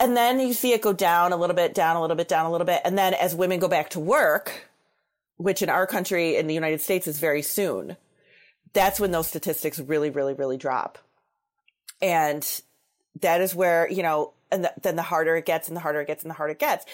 And 0.00 0.16
then 0.16 0.38
you 0.40 0.52
see 0.52 0.72
it 0.72 0.82
go 0.82 0.92
down 0.92 1.32
a 1.32 1.36
little 1.36 1.56
bit 1.56 1.74
down 1.74 1.96
a 1.96 2.00
little 2.00 2.16
bit 2.16 2.28
down 2.28 2.46
a 2.46 2.50
little 2.50 2.66
bit. 2.66 2.82
And 2.84 2.98
then 2.98 3.14
as 3.14 3.34
women 3.34 3.58
go 3.58 3.68
back 3.68 3.90
to 3.90 4.00
work 4.00 4.68
which 5.38 5.62
in 5.62 5.70
our 5.70 5.86
country 5.86 6.36
in 6.36 6.46
the 6.46 6.54
united 6.54 6.80
states 6.80 7.06
is 7.06 7.18
very 7.18 7.42
soon 7.42 7.96
that's 8.74 9.00
when 9.00 9.12
those 9.12 9.26
statistics 9.26 9.78
really 9.78 10.10
really 10.10 10.34
really 10.34 10.56
drop 10.56 10.98
and 12.00 12.62
that 13.20 13.40
is 13.40 13.54
where 13.54 13.90
you 13.90 14.02
know 14.02 14.32
and 14.50 14.64
th- 14.64 14.74
then 14.82 14.96
the 14.96 15.02
harder 15.02 15.36
it 15.36 15.46
gets 15.46 15.68
and 15.68 15.76
the 15.76 15.80
harder 15.80 16.00
it 16.00 16.06
gets 16.06 16.22
and 16.22 16.30
the 16.30 16.34
harder 16.34 16.52
it 16.52 16.58
gets. 16.58 16.84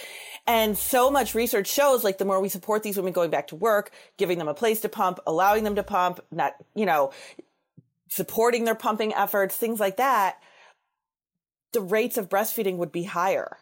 And 0.46 0.76
so 0.76 1.11
much 1.11 1.34
research 1.34 1.68
shows 1.68 2.04
like 2.04 2.18
the 2.18 2.25
more 2.25 2.40
we 2.40 2.49
support 2.49 2.82
these 2.82 2.96
women 2.96 3.12
going 3.12 3.30
back 3.30 3.49
to 3.49 3.56
work 3.56 3.90
giving 4.16 4.38
them 4.38 4.49
a 4.49 4.54
place 4.54 4.80
to 4.80 4.88
pump 4.88 5.20
allowing 5.26 5.64
them 5.64 5.76
to 5.76 5.82
pump 5.82 6.20
not 6.30 6.54
you 6.75 6.87
know 6.87 7.12
supporting 8.08 8.64
their 8.64 8.75
pumping 8.75 9.14
efforts 9.14 9.56
things 9.56 9.80
like 9.80 9.96
that 9.96 10.37
the 11.73 11.80
rates 11.80 12.16
of 12.16 12.28
breastfeeding 12.28 12.76
would 12.76 12.92
be 12.92 13.04
higher 13.04 13.56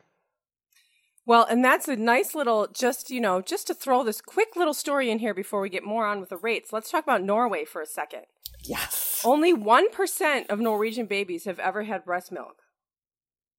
Well, 1.25 1.47
and 1.49 1.65
that's 1.65 1.87
a 1.87 1.97
nice 1.97 2.35
little 2.35 2.67
just, 2.67 3.11
you 3.11 3.21
know, 3.21 3.41
just 3.41 3.67
to 3.69 3.75
throw 3.75 4.03
this 4.03 4.21
quick 4.21 4.57
little 4.57 4.75
story 4.75 5.11
in 5.11 5.21
here 5.21 5.35
before 5.35 5.61
we 5.61 5.69
get 5.69 5.85
more 5.85 6.07
on 6.07 6.21
with 6.21 6.31
the 6.31 6.37
rates. 6.37 6.73
Let's 6.73 6.91
talk 6.91 7.05
about 7.05 7.23
Norway 7.23 7.65
for 7.65 7.81
a 7.81 7.87
second. 7.87 8.23
yes 8.65 9.23
Only 9.25 9.55
1% 9.55 10.51
of 10.51 10.59
Norwegian 10.59 11.07
babies 11.07 11.45
have 11.45 11.61
ever 11.61 11.85
had 11.85 12.05
breast 12.05 12.33
milk. 12.33 12.63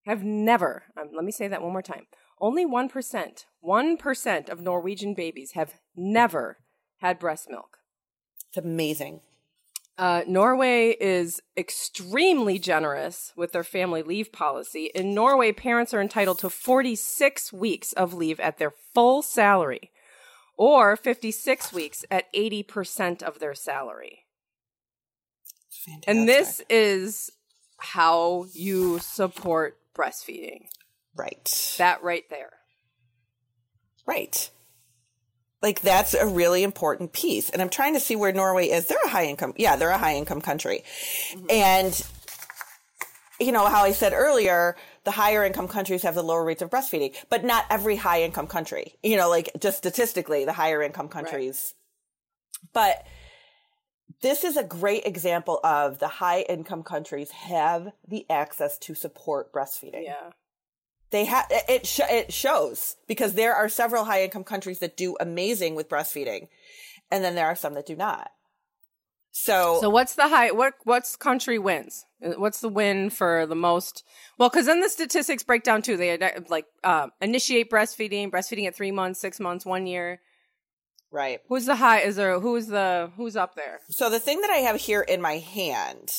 Have 0.05 0.23
never. 0.23 0.83
Um, 0.99 1.11
let 1.15 1.23
me 1.23 1.31
say 1.31 1.47
that 1.47 1.61
one 1.61 1.71
more 1.71 1.81
time. 1.81 2.07
Only 2.41 2.65
1%, 2.65 3.45
1% 3.63 4.49
of 4.49 4.61
Norwegian 4.61 5.13
babies 5.13 5.51
have 5.53 5.75
never 5.95 6.57
had 6.97 7.19
breast 7.19 7.49
milk. 7.49 7.77
it's 8.49 8.57
amazing 8.57 9.21
Uh, 9.97 10.23
Norway 10.27 10.95
is 10.99 11.39
extremely 11.55 12.57
generous 12.57 13.31
with 13.35 13.51
their 13.51 13.63
family 13.63 14.01
leave 14.01 14.31
policy. 14.31 14.89
In 14.95 15.13
Norway, 15.13 15.51
parents 15.51 15.93
are 15.93 16.01
entitled 16.01 16.39
to 16.39 16.49
46 16.49 17.53
weeks 17.53 17.93
of 17.93 18.13
leave 18.13 18.39
at 18.39 18.57
their 18.57 18.73
full 18.93 19.21
salary 19.21 19.91
or 20.57 20.95
56 20.95 21.71
weeks 21.73 22.05
at 22.09 22.31
80% 22.33 23.21
of 23.21 23.39
their 23.39 23.53
salary. 23.53 24.25
Fantastic. 25.71 26.07
And 26.07 26.27
this 26.27 26.61
is 26.69 27.31
how 27.77 28.45
you 28.53 28.99
support 28.99 29.77
breastfeeding. 29.95 30.67
right. 31.15 31.75
That 31.77 32.01
right 32.03 32.23
there. 32.29 32.53
Right. 34.07 34.49
Like 35.63 35.81
that's 35.81 36.13
a 36.13 36.27
really 36.27 36.61
important 36.61 37.13
piece. 37.13 37.49
And 37.49 37.61
I'm 37.61 37.69
trying 37.69 37.93
to 37.93 37.99
see 38.01 38.17
where 38.17 38.33
Norway 38.33 38.67
is. 38.67 38.87
They're 38.87 38.97
a 39.05 39.09
high 39.09 39.25
income. 39.27 39.53
Yeah, 39.55 39.77
they're 39.77 39.89
a 39.89 39.97
high 39.97 40.15
income 40.15 40.41
country. 40.41 40.83
Mm-hmm. 41.31 41.45
And 41.49 42.07
you 43.39 43.53
know 43.53 43.65
how 43.65 43.83
I 43.83 43.93
said 43.93 44.11
earlier, 44.13 44.75
the 45.05 45.11
higher 45.11 45.43
income 45.45 45.69
countries 45.69 46.03
have 46.03 46.15
the 46.15 46.23
lower 46.23 46.43
rates 46.43 46.61
of 46.61 46.69
breastfeeding, 46.69 47.15
but 47.29 47.45
not 47.45 47.65
every 47.69 47.95
high 47.95 48.23
income 48.23 48.45
country. 48.45 48.95
You 49.01 49.15
know, 49.15 49.29
like 49.29 49.51
just 49.57 49.77
statistically, 49.77 50.43
the 50.43 50.53
higher 50.53 50.81
income 50.81 51.07
countries. 51.07 51.73
But 52.73 53.07
this 54.21 54.43
is 54.43 54.57
a 54.57 54.63
great 54.65 55.05
example 55.05 55.61
of 55.63 55.99
the 55.99 56.07
high 56.07 56.41
income 56.41 56.83
countries 56.83 57.31
have 57.31 57.93
the 58.05 58.25
access 58.29 58.77
to 58.79 58.95
support 58.95 59.53
breastfeeding 59.53 60.03
Yeah. 60.03 60.31
They 61.13 61.23
have 61.25 61.45
it 61.49 61.87
sh- 61.87 62.01
it 62.09 62.33
shows 62.33 62.97
because 63.07 63.35
there 63.35 63.55
are 63.55 63.69
several 63.69 64.03
high 64.03 64.23
income 64.23 64.43
countries 64.43 64.79
that 64.79 64.97
do 64.97 65.15
amazing 65.21 65.75
with 65.75 65.87
breastfeeding 65.87 66.49
and 67.09 67.23
then 67.23 67.35
there 67.35 67.47
are 67.47 67.55
some 67.55 67.73
that 67.75 67.85
do 67.85 67.95
not 67.95 68.31
so, 69.35 69.79
So 69.81 69.89
what's 69.89 70.13
the 70.13 70.27
high? 70.27 70.51
What 70.51 70.75
what's 70.83 71.15
country 71.15 71.57
wins? 71.57 72.05
Uh, 72.23 72.33
What's 72.37 72.61
the 72.61 72.69
win 72.69 73.09
for 73.09 73.47
the 73.47 73.55
most? 73.55 74.03
Well, 74.37 74.49
because 74.49 74.67
then 74.67 74.79
the 74.81 74.89
statistics 74.89 75.41
break 75.41 75.63
down 75.63 75.81
too. 75.81 75.97
They 75.97 76.11
uh, 76.19 76.41
like 76.49 76.67
uh, 76.83 77.07
initiate 77.19 77.71
breastfeeding, 77.71 78.29
breastfeeding 78.29 78.67
at 78.67 78.75
three 78.75 78.91
months, 78.91 79.19
six 79.19 79.39
months, 79.39 79.65
one 79.65 79.87
year. 79.87 80.21
right 81.11 81.39
Who's 81.49 81.65
the 81.65 81.75
high? 81.75 82.01
Is 82.01 82.15
there 82.15 82.39
who's 82.39 82.67
the 82.67 83.11
who's 83.17 83.35
up 83.35 83.55
there? 83.55 83.79
so 83.89 84.09
the 84.09 84.19
thing 84.19 84.41
that 84.41 84.51
i 84.51 84.57
have 84.57 84.79
here 84.79 85.01
in 85.01 85.19
my 85.19 85.37
hand 85.39 86.11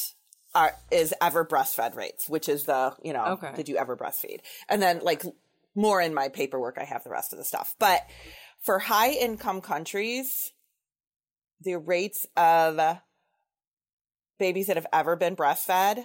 are, 0.54 0.73
is 0.90 1.12
ever 1.20 1.44
breastfed 1.44 1.96
rates 1.96 2.28
which 2.28 2.49
is 2.49 2.64
the 2.64 2.94
you 3.02 3.12
know 3.12 3.25
Okay. 3.42 3.52
did 3.56 3.68
you 3.68 3.76
ever 3.76 3.96
breastfeed? 3.96 4.40
And 4.68 4.80
then 4.80 5.00
like 5.02 5.23
more 5.75 6.00
in 6.00 6.14
my 6.14 6.28
paperwork 6.28 6.78
i 6.78 6.84
have 6.84 7.02
the 7.04 7.11
rest 7.11 7.32
of 7.32 7.38
the 7.38 7.44
stuff. 7.44 7.75
But 7.78 8.02
for 8.62 8.78
high 8.78 9.11
income 9.11 9.61
countries 9.61 10.52
the 11.61 11.76
rates 11.76 12.26
of 12.37 12.99
babies 14.38 14.66
that 14.66 14.76
have 14.76 14.87
ever 14.92 15.16
been 15.16 15.34
breastfed 15.37 16.04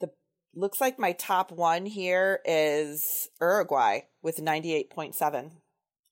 the 0.00 0.10
looks 0.54 0.80
like 0.80 0.98
my 0.98 1.12
top 1.12 1.50
one 1.52 1.86
here 1.86 2.40
is 2.44 3.28
uruguay 3.40 4.00
with 4.22 4.36
98.7 4.38 5.52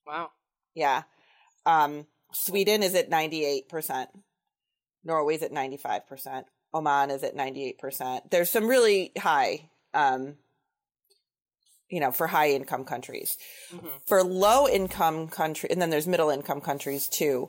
Wow. 0.07 0.31
yeah. 0.75 1.03
Um 1.65 2.07
sweden 2.33 2.83
is 2.83 2.95
at 2.95 3.09
98% 3.11 4.07
norway's 5.05 5.43
at 5.43 5.53
95% 5.53 6.45
oman 6.77 7.11
is 7.11 7.23
at 7.23 7.37
98% 7.37 8.31
there's 8.31 8.51
some 8.51 8.67
really 8.67 9.13
high 9.19 9.69
um 9.95 10.37
you 11.89 12.01
know 12.01 12.11
for 12.11 12.27
high 12.27 12.51
income 12.51 12.85
countries. 12.85 13.39
For 14.07 14.23
low 14.25 14.67
income 14.67 15.29
country 15.29 15.71
and 15.71 15.81
then 15.81 15.91
there's 15.91 16.07
middle 16.09 16.31
income 16.31 16.61
countries 16.61 17.09
too. 17.09 17.49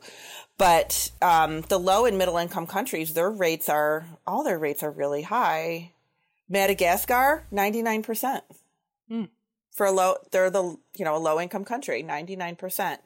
But 0.60 1.12
um 1.22 1.62
the 1.62 1.80
low 1.80 2.06
and 2.06 2.18
middle 2.18 2.38
income 2.38 2.68
countries 2.68 3.14
their 3.14 3.32
rates 3.32 3.68
are 3.68 4.06
all 4.28 4.44
their 4.44 4.60
rates 4.60 4.84
are 4.84 4.92
really 4.92 5.24
high. 5.24 5.92
Madagascar 6.48 7.46
99% 7.52 8.42
Hmm. 9.10 9.24
for 9.72 9.86
a 9.88 9.92
low 9.92 10.18
they're 10.32 10.50
the 10.52 10.78
you 10.96 11.04
know 11.06 11.16
a 11.16 11.18
low 11.18 11.40
income 11.42 11.66
country 11.66 12.04
99% 12.04 13.00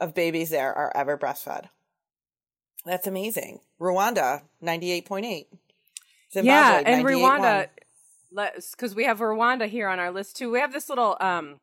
of 0.00 0.14
babies 0.14 0.50
there 0.50 0.74
are 0.74 0.90
ever 0.96 1.16
breastfed. 1.16 1.66
That's 2.84 3.06
amazing. 3.06 3.60
Rwanda 3.80 4.42
98.8 4.60 5.46
Zimbabwe, 6.32 6.46
yeah, 6.46 6.82
and 6.86 7.04
98.1. 7.04 7.68
Rwanda, 8.34 8.70
because 8.72 8.94
we 8.94 9.04
have 9.04 9.18
Rwanda 9.18 9.68
here 9.68 9.88
on 9.88 9.98
our 9.98 10.10
list 10.10 10.36
too. 10.36 10.50
We 10.50 10.60
have 10.60 10.72
this 10.72 10.88
little. 10.88 11.16
um 11.20 11.60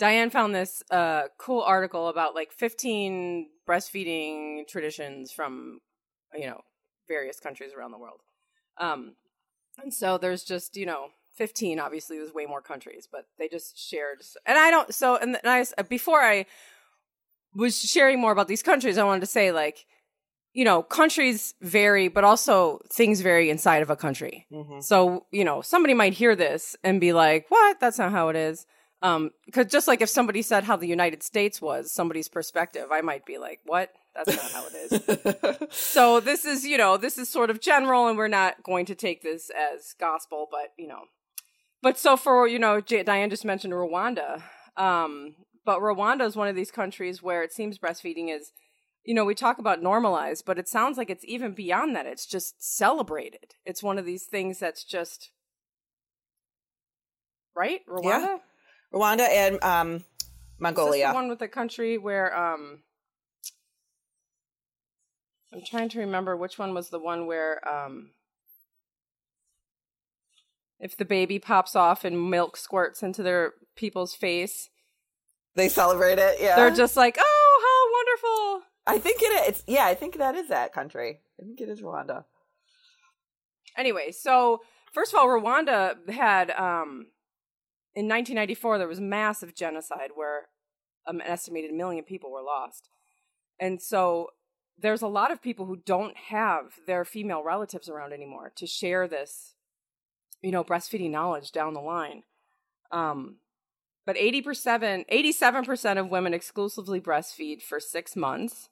Diane 0.00 0.30
found 0.30 0.54
this 0.54 0.82
uh, 0.90 1.24
cool 1.36 1.60
article 1.60 2.08
about 2.08 2.34
like 2.34 2.52
15 2.52 3.50
breastfeeding 3.68 4.66
traditions 4.66 5.30
from, 5.30 5.80
you 6.34 6.46
know, 6.46 6.62
various 7.06 7.38
countries 7.38 7.72
around 7.76 7.90
the 7.90 7.98
world. 7.98 8.20
Um, 8.78 9.14
and 9.80 9.92
so 9.92 10.16
there's 10.16 10.42
just, 10.42 10.74
you 10.74 10.86
know, 10.86 11.08
15, 11.36 11.78
obviously 11.78 12.16
there's 12.16 12.32
way 12.32 12.46
more 12.46 12.62
countries, 12.62 13.06
but 13.12 13.26
they 13.38 13.46
just 13.46 13.78
shared. 13.78 14.22
And 14.46 14.58
I 14.58 14.70
don't, 14.70 14.94
so, 14.94 15.16
and, 15.16 15.38
and 15.44 15.66
I, 15.78 15.82
before 15.82 16.22
I 16.22 16.46
was 17.54 17.78
sharing 17.78 18.18
more 18.18 18.32
about 18.32 18.48
these 18.48 18.62
countries, 18.62 18.96
I 18.96 19.04
wanted 19.04 19.20
to 19.20 19.26
say 19.26 19.52
like, 19.52 19.84
you 20.52 20.64
know, 20.64 20.82
countries 20.82 21.54
vary, 21.60 22.08
but 22.08 22.24
also 22.24 22.80
things 22.92 23.20
vary 23.20 23.50
inside 23.50 23.82
of 23.82 23.90
a 23.90 23.96
country. 23.96 24.46
Mhm. 24.52 24.82
So, 24.82 25.26
you 25.30 25.44
know, 25.44 25.60
somebody 25.62 25.94
might 25.94 26.14
hear 26.14 26.34
this 26.34 26.74
and 26.82 27.00
be 27.00 27.12
like, 27.12 27.46
what? 27.50 27.78
That's 27.80 27.98
not 27.98 28.10
how 28.10 28.28
it 28.30 28.36
is. 28.36 28.66
Um, 29.02 29.30
cause 29.52 29.66
just 29.66 29.88
like 29.88 30.02
if 30.02 30.10
somebody 30.10 30.42
said 30.42 30.64
how 30.64 30.76
the 30.76 30.86
United 30.88 31.22
States 31.22 31.62
was, 31.62 31.90
somebody's 31.92 32.28
perspective, 32.28 32.88
I 32.90 33.00
might 33.00 33.24
be 33.24 33.38
like, 33.38 33.60
what? 33.64 33.90
That's 34.14 34.28
not 34.36 34.50
how 34.50 34.64
it 34.66 35.60
is. 35.60 35.68
so 35.76 36.20
this 36.20 36.44
is, 36.44 36.64
you 36.66 36.76
know, 36.76 36.96
this 36.96 37.16
is 37.16 37.28
sort 37.28 37.48
of 37.48 37.60
general 37.60 38.08
and 38.08 38.18
we're 38.18 38.28
not 38.28 38.62
going 38.62 38.84
to 38.86 38.94
take 38.94 39.22
this 39.22 39.50
as 39.50 39.94
gospel, 39.98 40.48
but, 40.50 40.72
you 40.76 40.88
know, 40.88 41.02
but 41.80 41.96
so 41.98 42.16
for, 42.16 42.46
you 42.46 42.58
know, 42.58 42.80
J- 42.80 43.04
Diane 43.04 43.30
just 43.30 43.44
mentioned 43.44 43.72
Rwanda. 43.72 44.42
Um, 44.76 45.36
but 45.64 45.80
Rwanda 45.80 46.26
is 46.26 46.36
one 46.36 46.48
of 46.48 46.56
these 46.56 46.70
countries 46.70 47.22
where 47.22 47.42
it 47.42 47.52
seems 47.52 47.78
breastfeeding 47.78 48.34
is, 48.36 48.52
you 49.04 49.14
know, 49.14 49.24
we 49.24 49.34
talk 49.34 49.58
about 49.58 49.82
normalized, 49.82 50.44
but 50.44 50.58
it 50.58 50.68
sounds 50.68 50.98
like 50.98 51.10
it's 51.10 51.24
even 51.24 51.52
beyond 51.52 51.96
that. 51.96 52.06
It's 52.06 52.26
just 52.26 52.62
celebrated. 52.62 53.54
It's 53.64 53.82
one 53.82 53.98
of 53.98 54.04
these 54.04 54.24
things 54.24 54.58
that's 54.58 54.84
just, 54.84 55.30
right? 57.56 57.80
Rwanda? 57.88 58.40
Rwanda 58.92 59.28
and 59.28 59.62
um, 59.62 60.04
Mongolia. 60.58 61.08
the 61.08 61.14
one 61.14 61.28
with 61.28 61.38
the 61.38 61.48
country 61.48 61.96
where 61.96 62.36
um 62.36 62.82
I'm 65.52 65.62
trying 65.64 65.88
to 65.90 66.00
remember 66.00 66.36
which 66.36 66.58
one 66.58 66.74
was 66.74 66.90
the 66.90 66.98
one 66.98 67.26
where 67.26 67.66
um 67.68 68.10
if 70.78 70.96
the 70.96 71.04
baby 71.04 71.38
pops 71.38 71.76
off 71.76 72.04
and 72.04 72.30
milk 72.30 72.56
squirts 72.56 73.02
into 73.02 73.22
their 73.22 73.52
people's 73.76 74.14
face, 74.14 74.70
they 75.54 75.68
celebrate 75.68 76.18
it. 76.18 76.38
Yeah, 76.40 76.56
they're 76.56 76.70
just 76.70 76.96
like, 76.96 77.16
"Oh, 77.18 77.22
how 77.22 77.24
wonderful." 77.24 77.39
I 78.90 78.98
think 78.98 79.22
it 79.22 79.50
is. 79.50 79.62
Yeah, 79.66 79.86
I 79.86 79.94
think 79.94 80.18
that 80.18 80.34
is 80.34 80.48
that 80.48 80.72
country. 80.72 81.20
I 81.40 81.44
think 81.44 81.60
it 81.60 81.68
is 81.68 81.80
Rwanda. 81.80 82.24
Anyway, 83.76 84.10
so 84.10 84.62
first 84.92 85.12
of 85.12 85.18
all, 85.18 85.28
Rwanda 85.28 86.10
had 86.10 86.50
um 86.50 87.06
in 87.94 88.08
1994 88.08 88.78
there 88.78 88.88
was 88.88 89.00
massive 89.00 89.54
genocide 89.54 90.10
where 90.14 90.48
an 91.06 91.20
estimated 91.20 91.72
million 91.72 92.04
people 92.04 92.32
were 92.32 92.42
lost. 92.42 92.88
And 93.60 93.80
so 93.80 94.30
there's 94.76 95.02
a 95.02 95.08
lot 95.08 95.30
of 95.30 95.42
people 95.42 95.66
who 95.66 95.76
don't 95.76 96.16
have 96.16 96.74
their 96.86 97.04
female 97.04 97.44
relatives 97.44 97.88
around 97.88 98.12
anymore 98.12 98.50
to 98.56 98.66
share 98.66 99.06
this 99.06 99.54
you 100.42 100.50
know 100.50 100.64
breastfeeding 100.64 101.10
knowledge 101.10 101.52
down 101.52 101.74
the 101.74 101.80
line. 101.80 102.24
Um 102.90 103.36
but 104.06 104.16
80% 104.16 105.08
87% 105.08 105.98
of 105.98 106.10
women 106.10 106.34
exclusively 106.34 107.00
breastfeed 107.00 107.62
for 107.62 107.78
6 107.78 108.16
months. 108.16 108.69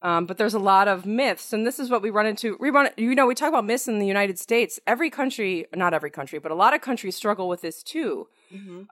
Um, 0.00 0.26
but 0.26 0.38
there's 0.38 0.54
a 0.54 0.60
lot 0.60 0.86
of 0.86 1.06
myths, 1.06 1.52
and 1.52 1.66
this 1.66 1.80
is 1.80 1.90
what 1.90 2.02
we 2.02 2.10
run 2.10 2.26
into. 2.26 2.56
We 2.60 2.70
run, 2.70 2.90
you 2.96 3.16
know, 3.16 3.26
we 3.26 3.34
talk 3.34 3.48
about 3.48 3.64
myths 3.64 3.88
in 3.88 3.98
the 3.98 4.06
United 4.06 4.38
States. 4.38 4.78
Every 4.86 5.10
country, 5.10 5.66
not 5.74 5.92
every 5.92 6.10
country, 6.10 6.38
but 6.38 6.52
a 6.52 6.54
lot 6.54 6.72
of 6.72 6.80
countries 6.80 7.16
struggle 7.16 7.48
with 7.48 7.62
this 7.62 7.82
too. 7.82 8.28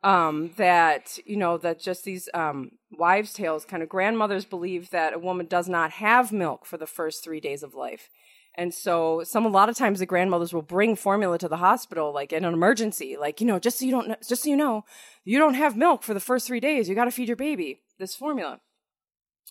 Um, 0.03 0.51
that 0.57 1.19
you 1.25 1.37
know, 1.37 1.59
that 1.59 1.81
just 1.81 2.05
these 2.05 2.29
um, 2.35 2.73
wives' 2.91 3.33
tales, 3.33 3.65
kind 3.65 3.85
of 3.85 3.89
grandmothers 3.89 4.45
believe 4.45 4.91
that 4.91 5.15
a 5.15 5.19
woman 5.19 5.47
does 5.47 5.69
not 5.69 5.93
have 5.93 6.33
milk 6.33 6.67
for 6.67 6.77
the 6.77 6.89
first 6.89 7.23
three 7.23 7.41
days 7.41 7.63
of 7.63 7.75
life, 7.75 8.11
and 8.57 8.75
so 8.75 9.23
some 9.23 9.45
a 9.47 9.49
lot 9.49 9.69
of 9.69 9.77
times 9.77 10.01
the 10.01 10.07
grandmothers 10.07 10.53
will 10.53 10.63
bring 10.63 10.97
formula 10.97 11.39
to 11.39 11.49
the 11.49 11.59
hospital, 11.59 12.13
like 12.13 12.33
in 12.33 12.45
an 12.45 12.53
emergency, 12.53 13.17
like 13.19 13.41
you 13.41 13.47
know, 13.47 13.59
just 13.59 13.79
so 13.79 13.85
you 13.85 13.93
don't, 13.93 14.09
know, 14.09 14.17
just 14.27 14.43
so 14.43 14.51
you 14.51 14.57
know, 14.57 14.85
you 15.25 15.39
don't 15.39 15.55
have 15.55 15.77
milk 15.77 16.03
for 16.03 16.15
the 16.15 16.21
first 16.21 16.47
three 16.47 16.61
days. 16.61 16.89
You 16.89 16.95
got 16.95 17.05
to 17.05 17.11
feed 17.11 17.29
your 17.29 17.37
baby 17.37 17.83
this 17.99 18.17
formula. 18.17 18.61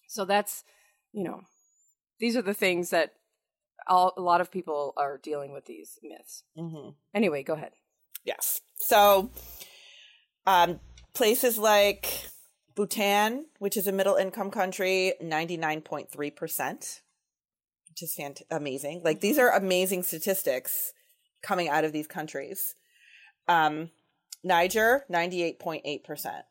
So 0.07 0.25
that's 0.25 0.63
you 1.15 1.23
know, 1.23 1.41
these 2.19 2.35
are 2.35 2.41
the 2.41 2.53
things 2.53 2.89
that 2.89 3.13
all, 3.87 4.13
a 4.17 4.21
lot 4.21 4.41
of 4.41 4.51
people 4.51 4.93
are 4.97 5.17
dealing 5.17 5.53
with 5.53 5.65
these 5.65 5.97
myths. 6.03 6.43
Mm-hmm. 6.57 6.89
Anyway, 7.13 7.41
go 7.41 7.53
ahead. 7.53 7.71
Yes. 8.25 8.61
So, 8.75 9.31
um, 10.45 10.81
places 11.13 11.57
like 11.57 12.27
Bhutan, 12.75 13.45
which 13.59 13.77
is 13.77 13.87
a 13.87 13.93
middle 13.93 14.15
income 14.15 14.51
country, 14.51 15.13
99.3%. 15.23 16.99
which 17.89 18.03
is 18.03 18.15
fant- 18.19 18.41
amazing. 18.51 19.01
Like 19.05 19.21
these 19.21 19.39
are 19.39 19.51
amazing 19.51 20.03
statistics 20.03 20.91
coming 21.41 21.69
out 21.69 21.85
of 21.85 21.93
these 21.93 22.07
countries. 22.07 22.75
Um, 23.47 23.91
Niger, 24.43 25.05
98.8%. 25.09 26.41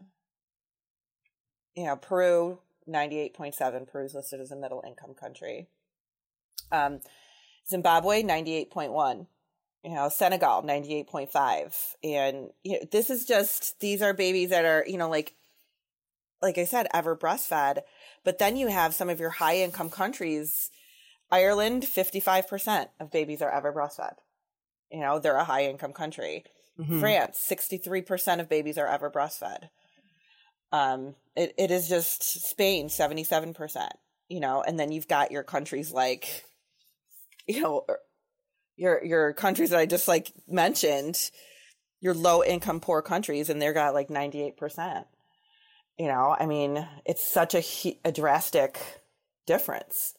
You 1.76 1.84
know, 1.84 1.96
Peru, 1.96 2.60
98.7. 2.88 3.90
Peru's 3.90 4.14
listed 4.14 4.40
as 4.40 4.50
a 4.50 4.56
middle 4.56 4.82
income 4.86 5.14
country. 5.14 5.68
Um, 6.70 7.00
Zimbabwe, 7.68 8.22
98.1. 8.22 9.26
You 9.84 9.94
know, 9.94 10.08
Senegal, 10.08 10.62
98.5. 10.62 11.94
And 12.02 12.50
you 12.62 12.72
know, 12.72 12.86
this 12.90 13.10
is 13.10 13.24
just, 13.24 13.80
these 13.80 14.00
are 14.00 14.14
babies 14.14 14.50
that 14.50 14.64
are, 14.64 14.84
you 14.86 14.96
know, 14.96 15.10
like, 15.10 15.34
like 16.40 16.58
I 16.58 16.64
said, 16.64 16.86
ever 16.92 17.16
breastfed. 17.16 17.80
But 18.24 18.38
then 18.38 18.56
you 18.56 18.68
have 18.68 18.94
some 18.94 19.10
of 19.10 19.20
your 19.20 19.30
high 19.30 19.58
income 19.58 19.90
countries. 19.90 20.70
Ireland, 21.30 21.82
55% 21.82 22.88
of 23.00 23.10
babies 23.10 23.42
are 23.42 23.50
ever 23.50 23.72
breastfed. 23.72 24.18
You 24.90 25.00
know, 25.00 25.18
they're 25.18 25.36
a 25.36 25.44
high 25.44 25.64
income 25.64 25.92
country. 25.92 26.44
Mm-hmm. 26.78 27.00
France, 27.00 27.46
63% 27.50 28.40
of 28.40 28.48
babies 28.48 28.78
are 28.78 28.86
ever 28.86 29.10
breastfed. 29.10 29.68
Um, 30.72 31.14
it, 31.36 31.54
it 31.58 31.70
is 31.70 31.88
just 31.88 32.22
Spain, 32.48 32.88
77%, 32.88 33.88
you 34.28 34.40
know, 34.40 34.62
and 34.62 34.78
then 34.78 34.92
you've 34.92 35.08
got 35.08 35.30
your 35.30 35.42
countries 35.42 35.92
like, 35.92 36.44
you 37.46 37.60
know, 37.62 37.84
er, 37.88 37.98
your, 38.76 39.04
your 39.04 39.32
countries 39.32 39.70
that 39.70 39.78
I 39.78 39.86
just 39.86 40.08
like 40.08 40.32
mentioned, 40.48 41.30
your 42.00 42.14
low 42.14 42.42
income 42.42 42.80
poor 42.80 43.02
countries, 43.02 43.48
and 43.50 43.62
they're 43.62 43.72
got 43.72 43.94
like 43.94 44.08
98%. 44.08 45.04
You 45.98 46.08
know, 46.08 46.36
I 46.38 46.46
mean, 46.46 46.86
it's 47.06 47.24
such 47.24 47.54
a, 47.54 47.62
a 48.04 48.10
drastic 48.10 48.80
difference 49.46 50.14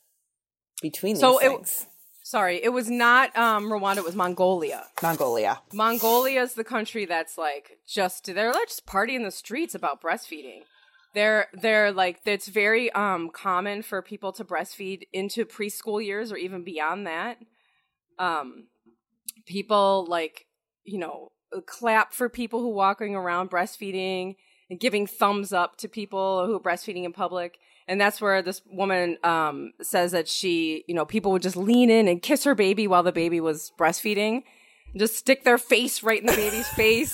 between 0.82 1.16
these 1.16 1.22
So 1.22 1.40
it- 1.40 1.50
things. 1.50 1.86
Sorry, 2.25 2.60
it 2.63 2.70
was 2.70 2.89
not 2.89 3.38
um, 3.38 3.65
Rwanda. 3.70 3.98
It 3.98 4.03
was 4.03 4.15
Mongolia. 4.15 4.88
Mongolia. 5.03 5.62
Mongolia 5.72 6.41
is 6.41 6.55
the 6.55 6.63
country 6.63 7.05
that's 7.05 7.38
like 7.38 7.77
just 7.88 8.25
they're 8.25 8.51
like 8.51 8.67
just 8.67 8.88
partying 8.88 9.17
in 9.17 9.24
the 9.24 9.29
streets 9.29 9.75
about 9.75 10.01
breastfeeding. 10.01 10.62
They're 11.13 11.46
they're 11.53 11.91
like 11.91 12.22
it's 12.25 12.48
very 12.48 12.91
um 12.94 13.29
common 13.29 13.84
for 13.84 14.01
people 14.01 14.32
to 14.34 14.44
breastfeed 14.44 15.03
into 15.13 15.46
preschool 15.46 16.03
years 16.03 16.32
or 16.32 16.38
even 16.38 16.63
beyond 16.63 17.05
that. 17.05 17.38
Um, 18.17 18.70
people 19.46 20.08
like 20.10 20.48
you 20.84 20.98
know 20.98 21.32
clap 21.67 22.12
for 22.12 22.27
people 22.27 22.60
who 22.60 22.70
walking 22.70 23.13
around 23.13 23.51
breastfeeding 23.51 24.36
and 24.72 24.79
giving 24.79 25.05
thumbs 25.05 25.53
up 25.53 25.77
to 25.77 25.88
people 25.88 26.48
who 26.48 26.55
are 26.55 26.60
breastfeeding 26.60 27.03
in 27.03 27.13
public. 27.13 27.60
And 27.88 28.01
that's 28.01 28.20
where 28.20 28.42
this 28.42 28.62
woman 28.65 29.18
um, 29.24 29.74
says 29.82 30.12
that 30.12 30.27
she, 30.27 30.84
you 30.88 30.96
know, 30.96 31.06
people 31.06 31.32
would 31.32 31.44
just 31.44 31.56
lean 31.56 31.89
in 31.89 32.08
and 32.08 32.22
kiss 32.22 32.44
her 32.44 32.56
baby 32.56 32.88
while 32.88 33.04
the 33.04 33.12
baby 33.12 33.39
was 33.39 33.72
breastfeeding. 33.77 34.44
Just 34.98 35.18
stick 35.18 35.44
their 35.44 35.58
face 35.58 36.01
right 36.01 36.20
in 36.20 36.25
the 36.25 36.36
baby's 36.36 36.68
face. 36.75 37.13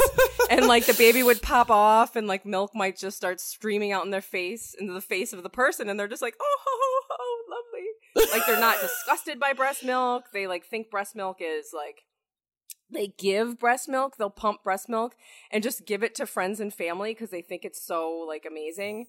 And 0.50 0.68
like 0.68 0.86
the 0.86 0.94
baby 0.94 1.24
would 1.24 1.42
pop 1.42 1.70
off 1.70 2.16
and 2.16 2.28
like 2.28 2.46
milk 2.46 2.74
might 2.74 2.98
just 2.98 3.18
start 3.18 3.42
streaming 3.42 3.92
out 3.92 4.06
in 4.06 4.12
their 4.12 4.22
face 4.22 4.75
into 4.80 4.94
the 4.94 5.01
face 5.01 5.34
of 5.34 5.44
the 5.44 5.50
person. 5.50 5.90
And 5.90 6.00
they're 6.00 6.08
just 6.08 6.22
like 6.22 6.36
oh, 6.40 6.58
oh, 6.68 7.01
oh 7.10 7.44
lovely. 7.50 8.32
Like 8.32 8.46
they're 8.46 8.60
not 8.60 8.80
disgusted 8.80 9.40
by 9.40 9.54
breast 9.54 9.84
milk. 9.84 10.25
They 10.32 10.48
like 10.48 10.66
think 10.66 10.90
breast 10.90 11.16
milk 11.16 11.38
is 11.42 11.72
like 11.74 12.04
they 12.90 13.13
give 13.18 13.60
breast 13.60 13.90
milk. 13.90 14.16
They'll 14.18 14.29
pump 14.29 14.64
breast 14.64 14.88
milk 14.88 15.16
and 15.50 15.64
just 15.64 15.86
give 15.86 16.03
it 16.03 16.16
to 16.16 16.25
friends 16.25 16.60
and 16.60 16.74
family 16.74 17.14
because 17.14 17.29
they 17.29 17.42
think 17.42 17.66
it's 17.66 17.81
so 17.81 18.25
like 18.27 18.46
amazing. 18.48 19.07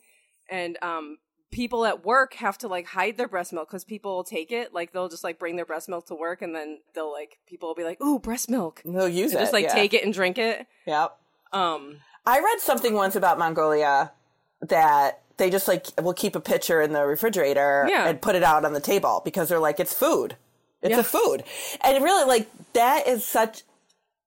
And 0.51 0.77
um 0.83 1.19
people 1.53 1.85
at 1.87 2.05
work 2.05 2.35
have 2.35 2.59
to 2.59 2.67
like 2.67 2.87
hide 2.87 3.17
their 3.17 3.29
breast 3.29 3.53
milk 3.53 3.69
because 3.69 3.85
people 3.85 4.17
will 4.17 4.25
take 4.25 4.51
it. 4.51 4.75
Like 4.75 4.93
they'll 4.93 5.09
just 5.09 5.23
like 5.23 5.39
bring 5.39 5.55
their 5.55 5.65
breast 5.67 5.89
milk 5.89 6.07
to 6.07 6.15
work, 6.17 6.43
and 6.43 6.53
then 6.55 6.81
they'll 6.95 7.13
like 7.13 7.39
people 7.47 7.69
will 7.69 7.77
be 7.77 7.85
like, 7.85 8.01
"Ooh, 8.03 8.19
breast 8.19 8.51
milk." 8.51 8.83
They'll 8.85 9.09
use 9.09 9.31
And 9.33 9.39
it. 9.41 9.43
just 9.45 9.53
like 9.53 9.65
yeah. 9.67 9.75
take 9.75 9.95
it 9.95 10.03
and 10.05 10.13
drink 10.13 10.39
it. 10.39 10.67
Yep. 10.87 11.17
Um, 11.53 11.99
I 12.27 12.41
read 12.41 12.59
something 12.61 12.95
once 12.95 13.15
about 13.15 13.39
Mongolia 13.39 14.11
that 14.63 15.21
they 15.37 15.51
just 15.51 15.69
like 15.69 15.87
will 16.03 16.15
keep 16.15 16.35
a 16.37 16.41
pitcher 16.41 16.81
in 16.81 16.93
the 16.93 17.05
refrigerator 17.05 17.87
Yeah. 17.89 18.09
and 18.09 18.21
put 18.21 18.35
it 18.35 18.43
out 18.43 18.65
on 18.65 18.73
the 18.73 18.81
table 18.81 19.23
because 19.25 19.49
they're 19.49 19.59
like 19.59 19.79
it's 19.81 19.93
food. 19.95 20.37
It's 20.83 20.93
Yeah. 20.93 21.01
a 21.01 21.05
food. 21.05 21.45
And 21.83 22.03
really 22.03 22.27
like 22.27 22.49
that 22.73 23.07
is 23.07 23.25
such 23.25 23.63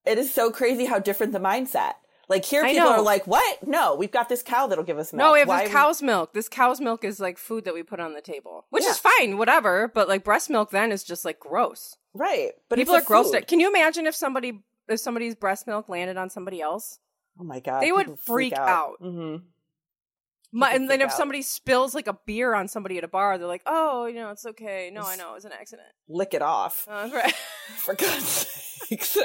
it 0.05 0.17
is 0.19 0.31
so 0.33 0.51
crazy 0.51 0.85
how 0.85 0.99
different 0.99 1.33
the 1.33 1.39
mindset. 1.39 1.93
Like 2.27 2.45
here 2.45 2.63
people 2.65 2.87
are 2.87 3.01
like, 3.01 3.27
"What? 3.27 3.67
No, 3.67 3.95
we've 3.95 4.11
got 4.11 4.29
this 4.29 4.41
cow 4.41 4.67
that'll 4.67 4.83
give 4.83 4.97
us 4.97 5.13
milk." 5.13 5.19
no, 5.19 5.33
we 5.33 5.39
have 5.39 5.47
Why 5.47 5.63
this 5.65 5.71
cow's 5.73 6.01
milk. 6.01 6.33
This 6.33 6.49
cow's 6.49 6.81
milk 6.81 7.03
is 7.03 7.19
like 7.19 7.37
food 7.37 7.65
that 7.65 7.73
we 7.73 7.83
put 7.83 7.99
on 7.99 8.13
the 8.13 8.21
table, 8.21 8.65
which 8.69 8.83
is 8.83 8.97
fine, 8.97 9.37
whatever. 9.37 9.87
But 9.93 10.07
like 10.07 10.23
breast 10.23 10.49
milk, 10.49 10.71
then 10.71 10.91
is 10.91 11.03
just 11.03 11.25
like 11.25 11.39
gross. 11.39 11.97
Right. 12.13 12.51
But 12.69 12.77
People 12.77 12.95
are 12.95 13.01
grossed. 13.01 13.35
out. 13.35 13.47
Can 13.47 13.59
you 13.59 13.67
imagine 13.69 14.07
if 14.07 14.15
somebody 14.15 14.63
if 14.87 14.99
somebody's 14.99 15.35
breast 15.35 15.67
milk 15.67 15.89
landed 15.89 16.17
on 16.17 16.29
somebody 16.29 16.61
else? 16.61 16.99
Oh 17.39 17.43
my 17.43 17.59
god. 17.59 17.81
They 17.81 17.91
would 17.91 18.05
people 18.05 18.17
freak 18.17 18.53
out. 18.53 18.93
Mhm. 19.01 19.41
My, 20.57 20.71
and 20.71 20.89
then 20.89 21.01
if 21.01 21.07
out. 21.09 21.17
somebody 21.17 21.41
spills 21.41 21.93
like 21.93 22.07
a 22.07 22.17
beer 22.25 22.55
on 22.55 22.69
somebody 22.69 22.97
at 22.97 23.03
a 23.03 23.09
bar, 23.09 23.37
they're 23.37 23.45
like, 23.45 23.63
"Oh, 23.65 24.05
you 24.05 24.15
know, 24.15 24.29
it's 24.29 24.45
okay. 24.45 24.89
No, 24.91 25.01
I 25.01 25.17
know, 25.17 25.31
it 25.31 25.35
was 25.35 25.43
an 25.43 25.51
accident." 25.51 25.89
Lick 26.07 26.33
it 26.33 26.41
off. 26.41 26.87
Uh, 26.89 27.09
right. 27.13 27.33
for 27.77 27.93
God's 27.93 28.25
sakes. 28.25 29.17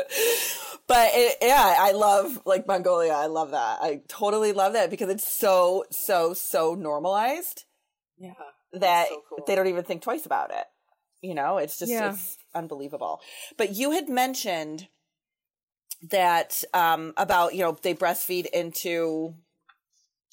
but 0.88 1.11
it, 1.14 1.37
yeah, 1.40 1.77
I 1.79 1.93
love 1.93 2.40
like 2.45 2.66
Mongolia. 2.66 3.12
I 3.12 3.27
love 3.27 3.53
that. 3.53 3.79
I 3.81 4.01
totally 4.09 4.53
love 4.53 4.73
that 4.73 4.90
because 4.90 5.09
it's 5.09 5.25
so 5.25 5.85
so 5.93 6.35
so 6.35 6.75
normalized 6.75 7.64
yeah. 8.19 8.33
that 8.73 9.07
so 9.09 9.23
cool. 9.29 9.45
they 9.47 9.55
don't 9.55 9.69
even 9.69 9.85
think 9.85 10.03
twice 10.03 10.27
about 10.27 10.51
it. 10.51 10.64
You 11.23 11.37
know, 11.37 11.59
it's 11.59 11.79
just 11.79 11.93
Yeah. 11.93 12.11
it's 12.11 12.38
unbelievable. 12.57 13.21
But 13.57 13.77
you 13.77 13.93
had 13.93 14.09
mentioned 14.09 14.88
that 16.11 16.64
um 16.75 17.12
about 17.16 17.55
you 17.55 17.61
know 17.61 17.79
they 17.83 17.95
breastfeed 17.95 18.47
into 18.47 19.37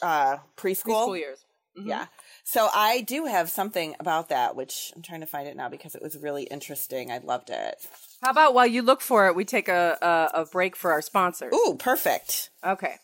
uh 0.01 0.37
preschool. 0.55 1.07
Preschool 1.07 1.17
years. 1.19 1.45
Mhm. 1.77 1.87
Yeah. 1.87 2.05
So 2.43 2.69
I 2.73 3.01
do 3.01 3.25
have 3.25 3.49
something 3.49 3.95
about 3.99 4.29
that, 4.29 4.55
which 4.55 4.91
I'm 4.95 5.01
trying 5.01 5.21
to 5.21 5.27
find 5.27 5.47
it 5.47 5.55
now 5.55 5.69
because 5.69 5.95
it 5.95 6.01
was 6.01 6.17
really 6.17 6.43
interesting. 6.43 7.11
I 7.11 7.19
loved 7.19 7.49
it. 7.49 7.75
How 8.23 8.31
about 8.31 8.53
while 8.53 8.65
you 8.65 8.81
look 8.81 9.01
for 9.01 9.27
it, 9.27 9.35
we 9.35 9.45
take 9.45 9.67
a, 9.67 9.97
a, 10.01 10.41
a 10.41 10.45
break 10.45 10.75
for 10.75 10.91
our 10.91 11.01
sponsors? 11.01 11.53
Ooh, 11.53 11.75
perfect. 11.77 12.49
Okay. 12.65 12.95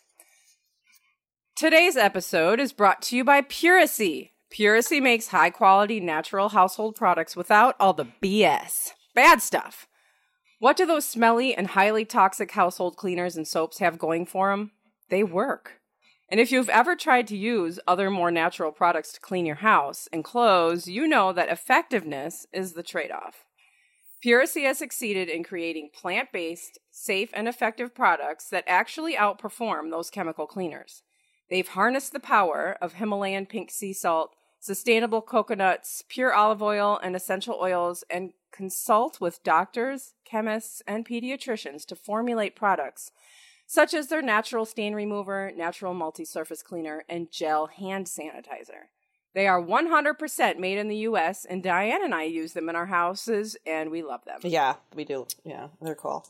Today's 1.54 1.96
episode 1.96 2.58
is 2.58 2.72
brought 2.72 3.00
to 3.02 3.16
you 3.16 3.22
by 3.22 3.42
Puracy. 3.42 4.32
Puracy 4.50 5.00
makes 5.00 5.28
high 5.28 5.50
quality 5.50 6.00
natural 6.00 6.48
household 6.48 6.96
products 6.96 7.36
without 7.36 7.76
all 7.78 7.92
the 7.92 8.06
BS. 8.22 8.90
Bad 9.14 9.40
stuff. 9.40 9.86
What 10.58 10.76
do 10.76 10.86
those 10.86 11.04
smelly 11.04 11.54
and 11.54 11.68
highly 11.68 12.04
toxic 12.04 12.52
household 12.52 12.96
cleaners 12.96 13.36
and 13.36 13.46
soaps 13.46 13.78
have 13.78 13.98
going 13.98 14.26
for 14.26 14.50
them? 14.50 14.72
They 15.10 15.22
work. 15.22 15.80
And 16.34 16.40
if 16.40 16.50
you've 16.50 16.68
ever 16.68 16.96
tried 16.96 17.28
to 17.28 17.36
use 17.36 17.78
other 17.86 18.10
more 18.10 18.32
natural 18.32 18.72
products 18.72 19.12
to 19.12 19.20
clean 19.20 19.46
your 19.46 19.54
house 19.54 20.08
and 20.12 20.24
clothes, 20.24 20.88
you 20.88 21.06
know 21.06 21.32
that 21.32 21.48
effectiveness 21.48 22.44
is 22.52 22.72
the 22.72 22.82
trade 22.82 23.12
off. 23.12 23.44
Puracy 24.20 24.64
has 24.64 24.76
succeeded 24.76 25.28
in 25.28 25.44
creating 25.44 25.90
plant 25.94 26.30
based, 26.32 26.80
safe, 26.90 27.30
and 27.34 27.46
effective 27.46 27.94
products 27.94 28.48
that 28.48 28.64
actually 28.66 29.14
outperform 29.14 29.92
those 29.92 30.10
chemical 30.10 30.48
cleaners. 30.48 31.04
They've 31.50 31.68
harnessed 31.68 32.12
the 32.12 32.18
power 32.18 32.76
of 32.82 32.94
Himalayan 32.94 33.46
pink 33.46 33.70
sea 33.70 33.92
salt, 33.92 34.34
sustainable 34.58 35.22
coconuts, 35.22 36.02
pure 36.08 36.34
olive 36.34 36.60
oil, 36.60 36.98
and 37.00 37.14
essential 37.14 37.60
oils, 37.62 38.02
and 38.10 38.32
consult 38.50 39.20
with 39.20 39.44
doctors, 39.44 40.14
chemists, 40.24 40.82
and 40.84 41.06
pediatricians 41.06 41.86
to 41.86 41.94
formulate 41.94 42.56
products 42.56 43.12
such 43.74 43.92
as 43.92 44.06
their 44.06 44.22
natural 44.22 44.64
stain 44.64 44.94
remover, 44.94 45.52
natural 45.56 45.94
multi 45.94 46.24
surface 46.24 46.62
cleaner, 46.62 47.04
and 47.08 47.30
gel 47.30 47.66
hand 47.66 48.06
sanitizer. 48.06 48.88
They 49.34 49.48
are 49.48 49.60
100% 49.60 50.58
made 50.58 50.78
in 50.78 50.86
the 50.86 50.98
US, 50.98 51.44
and 51.44 51.62
Diane 51.62 52.04
and 52.04 52.14
I 52.14 52.22
use 52.22 52.52
them 52.52 52.68
in 52.68 52.76
our 52.76 52.86
houses, 52.86 53.56
and 53.66 53.90
we 53.90 54.02
love 54.02 54.24
them. 54.24 54.38
Yeah, 54.44 54.76
we 54.94 55.04
do. 55.04 55.26
Yeah, 55.44 55.68
they're 55.82 55.96
cool. 55.96 56.24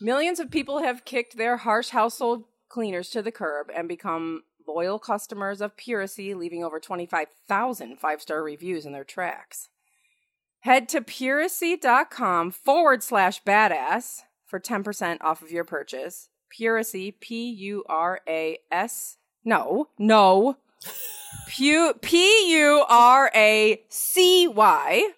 Millions 0.00 0.40
of 0.40 0.50
people 0.50 0.80
have 0.82 1.04
kicked 1.04 1.36
their 1.36 1.58
harsh 1.58 1.90
household 1.90 2.44
cleaners 2.68 3.08
to 3.10 3.22
the 3.22 3.30
curb 3.30 3.70
and 3.74 3.86
become 3.86 4.42
loyal 4.66 4.98
customers 4.98 5.60
of 5.60 5.76
Puracy, 5.76 6.34
leaving 6.34 6.64
over 6.64 6.80
25,000 6.80 8.00
five 8.00 8.20
star 8.20 8.42
reviews 8.42 8.84
in 8.84 8.92
their 8.92 9.04
tracks. 9.04 9.68
Head 10.60 10.88
to 10.88 11.02
puracy.com 11.02 12.50
forward 12.50 13.02
slash 13.02 13.42
badass 13.44 14.22
for 14.44 14.58
10% 14.58 15.18
off 15.20 15.42
of 15.42 15.52
your 15.52 15.64
purchase. 15.64 16.30
Puracy, 16.54 17.10
P 17.12 17.50
U 17.50 17.84
R 17.88 18.20
A 18.28 18.58
S. 18.70 19.16
No, 19.44 19.88
no. 19.98 20.56
P 21.48 22.52
U 22.52 22.84
R 22.88 23.30
A 23.34 23.82
C 23.88 24.46
Y 24.48 25.10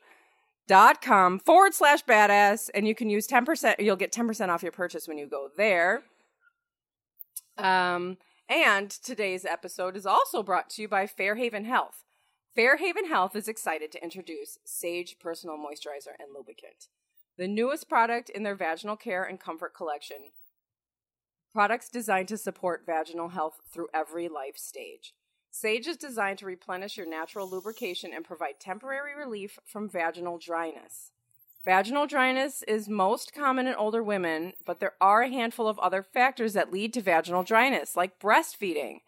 dot 0.67 1.01
com 1.01 1.39
forward 1.39 1.75
slash 1.75 2.05
badass 2.05 2.71
and 2.75 2.89
you 2.89 2.95
can 2.95 3.09
use 3.09 3.29
10% 3.29 3.77
you'll 3.79 3.95
get 3.95 4.13
10% 4.13 4.49
off 4.49 4.65
your 4.65 4.73
purchase 4.73 5.07
when 5.07 5.17
you 5.17 5.25
go 5.25 5.49
there 5.57 6.03
um 7.57 8.17
and 8.49 8.91
today's 8.91 9.45
episode 9.45 9.97
is 9.97 10.07
also 10.07 10.43
brought 10.43 10.69
to 10.69 10.83
you 10.83 10.89
by 10.89 11.07
fairhaven 11.07 11.67
health 11.67 12.03
Fairhaven 12.57 13.09
Health 13.09 13.37
is 13.37 13.49
excited 13.49 13.93
to 13.93 14.03
introduce 14.03 14.59
Sage 14.65 15.19
Personal 15.21 15.59
Moisturizer 15.59 16.15
and 16.19 16.33
Lubricant, 16.35 16.89
the 17.37 17.47
newest 17.47 17.87
product 17.87 18.31
in 18.31 18.45
their 18.45 18.55
vaginal 18.55 18.97
care 18.97 19.25
and 19.25 19.39
comfort 19.39 19.75
collection. 19.75 20.31
Products 21.57 21.89
designed 21.89 22.29
to 22.29 22.37
support 22.37 22.85
vaginal 22.85 23.31
health 23.31 23.63
through 23.73 23.89
every 23.95 24.29
life 24.29 24.59
stage. 24.59 25.15
Sage 25.51 25.87
is 25.87 25.97
designed 25.97 26.37
to 26.41 26.45
replenish 26.45 26.99
your 26.99 27.09
natural 27.09 27.49
lubrication 27.49 28.13
and 28.13 28.27
provide 28.27 28.61
temporary 28.61 29.17
relief 29.17 29.59
from 29.65 29.89
vaginal 29.89 30.37
dryness. 30.37 31.13
Vaginal 31.65 32.07
dryness 32.07 32.63
is 32.69 32.91
most 32.91 33.33
common 33.33 33.67
in 33.67 33.75
older 33.75 34.03
women, 34.03 34.53
but 34.67 34.81
there 34.81 34.97
are 35.01 35.23
a 35.23 35.31
handful 35.31 35.67
of 35.67 35.79
other 35.79 36.03
factors 36.03 36.53
that 36.53 36.75
lead 36.75 36.93
to 36.93 37.01
vaginal 37.01 37.43
dryness, 37.43 37.97
like 37.97 38.21
breastfeeding, 38.21 38.99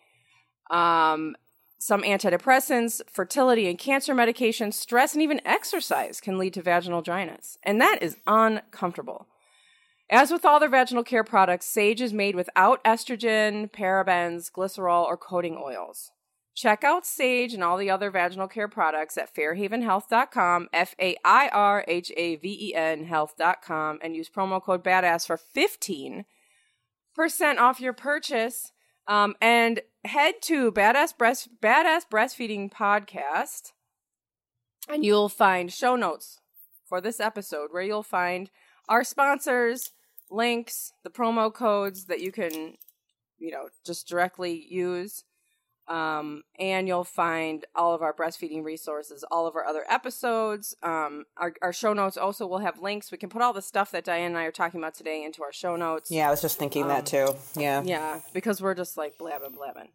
um, 0.71 1.37
some 1.79 2.01
antidepressants, 2.01 3.03
fertility 3.11 3.69
and 3.69 3.79
cancer 3.79 4.15
medications, 4.15 4.73
stress, 4.73 5.13
and 5.13 5.21
even 5.21 5.43
exercise 5.45 6.19
can 6.19 6.39
lead 6.39 6.55
to 6.55 6.63
vaginal 6.63 7.03
dryness. 7.03 7.59
And 7.63 7.79
that 7.83 7.99
is 8.01 8.17
uncomfortable. 8.27 9.27
As 10.11 10.31
with 10.31 10.45
all 10.45 10.59
their 10.59 10.71
vaginal 10.71 11.05
care 11.05 11.25
products, 11.25 11.67
Sage 11.67 12.01
is 12.01 12.15
made 12.15 12.35
without 12.35 12.83
estrogen, 12.83 13.71
parabens, 13.71 14.51
glycerol, 14.51 15.05
or 15.05 15.19
coating 15.19 15.61
oils. 15.63 16.11
Check 16.55 16.83
out 16.83 17.07
Sage 17.07 17.55
and 17.55 17.63
all 17.63 17.77
the 17.77 17.91
other 17.91 18.11
vaginal 18.11 18.49
care 18.49 18.69
products 18.69 19.17
at 19.19 19.33
fairhavenhealth.com, 19.35 20.69
F 20.73 20.95
A 20.99 21.17
I 21.25 21.49
R 21.49 21.85
H 21.87 22.11
A 22.17 22.37
V 22.37 22.71
E 22.71 22.75
N 22.75 23.05
health.com, 23.05 23.99
and 24.03 24.17
use 24.17 24.29
promo 24.29 24.61
code 24.61 24.83
BADASS 24.83 25.27
for 25.27 25.39
15% 25.39 26.25
off 27.59 27.81
your 27.81 27.93
purchase. 27.93 28.73
Um, 29.07 29.37
and 29.41 29.83
head 30.05 30.35
to 30.43 30.73
Badass 30.73 31.17
Breast 31.17 31.49
Badass 31.63 32.09
Breastfeeding 32.11 32.73
Podcast, 32.73 33.73
and 34.89 35.05
you'll 35.05 35.29
find 35.29 35.73
show 35.73 35.95
notes 35.97 36.41
for 36.85 37.01
this 37.01 37.21
episode 37.21 37.69
where 37.71 37.83
you'll 37.83 38.03
find 38.03 38.51
our 38.89 39.05
sponsors, 39.05 39.93
links, 40.31 40.93
the 41.05 41.11
promo 41.11 41.53
codes 41.53 42.07
that 42.07 42.21
you 42.21 42.33
can, 42.33 42.75
you 43.39 43.51
know, 43.51 43.69
just 43.85 44.09
directly 44.09 44.67
use. 44.69 45.25
Um, 45.87 46.43
and 46.59 46.87
you'll 46.87 47.03
find 47.03 47.65
all 47.75 47.95
of 47.95 48.03
our 48.03 48.13
breastfeeding 48.13 48.63
resources, 48.63 49.25
all 49.31 49.47
of 49.47 49.57
our 49.57 49.65
other 49.65 49.85
episodes. 49.89 50.77
Um, 50.83 51.25
our, 51.39 51.55
our 51.63 51.73
show 51.73 51.95
notes 51.95 52.19
also 52.19 52.47
will 52.47 52.59
have 52.59 52.83
links. 52.83 53.11
We 53.11 53.17
can 53.17 53.31
put 53.31 53.41
all 53.41 53.55
the 53.55 53.63
stuff 53.63 53.91
that 53.93 54.05
Diane 54.05 54.27
and 54.27 54.37
I 54.37 54.45
are 54.45 54.53
talking 54.53 54.81
about 54.81 54.95
today 54.95 55.25
into 55.25 55.43
our 55.43 55.53
show 55.53 55.77
notes. 55.77 56.11
Yeah, 56.11 56.29
I 56.29 56.31
was 56.31 56.43
just 56.43 56.59
thinking 56.59 56.89
that 56.89 57.07
too. 57.07 57.35
Yeah. 57.57 57.83
Yeah, 57.83 58.21
because 58.35 58.61
we're 58.61 58.75
just 58.75 58.99
like 58.99 59.17
blabbing, 59.17 59.57
blabbing. 59.57 59.89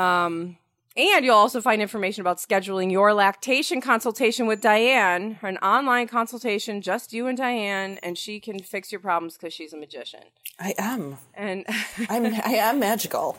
Um, 0.00 0.58
and 0.96 1.24
you'll 1.24 1.34
also 1.34 1.60
find 1.60 1.82
information 1.82 2.20
about 2.20 2.38
scheduling 2.38 2.92
your 2.92 3.12
lactation 3.12 3.80
consultation 3.80 4.46
with 4.46 4.60
Diane, 4.60 5.38
an 5.42 5.58
online 5.58 6.06
consultation, 6.06 6.80
just 6.80 7.12
you 7.12 7.26
and 7.26 7.36
Diane, 7.36 7.98
and 8.02 8.16
she 8.16 8.38
can 8.38 8.60
fix 8.60 8.92
your 8.92 9.00
problems 9.00 9.36
because 9.36 9.52
she's 9.52 9.72
a 9.72 9.76
magician. 9.76 10.22
I 10.58 10.74
am. 10.78 11.16
And 11.34 11.64
I'm 12.08 12.26
I 12.26 12.54
am 12.60 12.78
magical. 12.78 13.38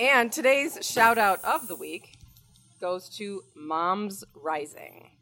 and 0.00 0.32
today's 0.32 0.78
shout 0.82 1.16
out 1.16 1.42
of 1.44 1.68
the 1.68 1.76
week 1.76 2.18
goes 2.80 3.08
to 3.08 3.44
Moms 3.54 4.24
Rising. 4.34 5.13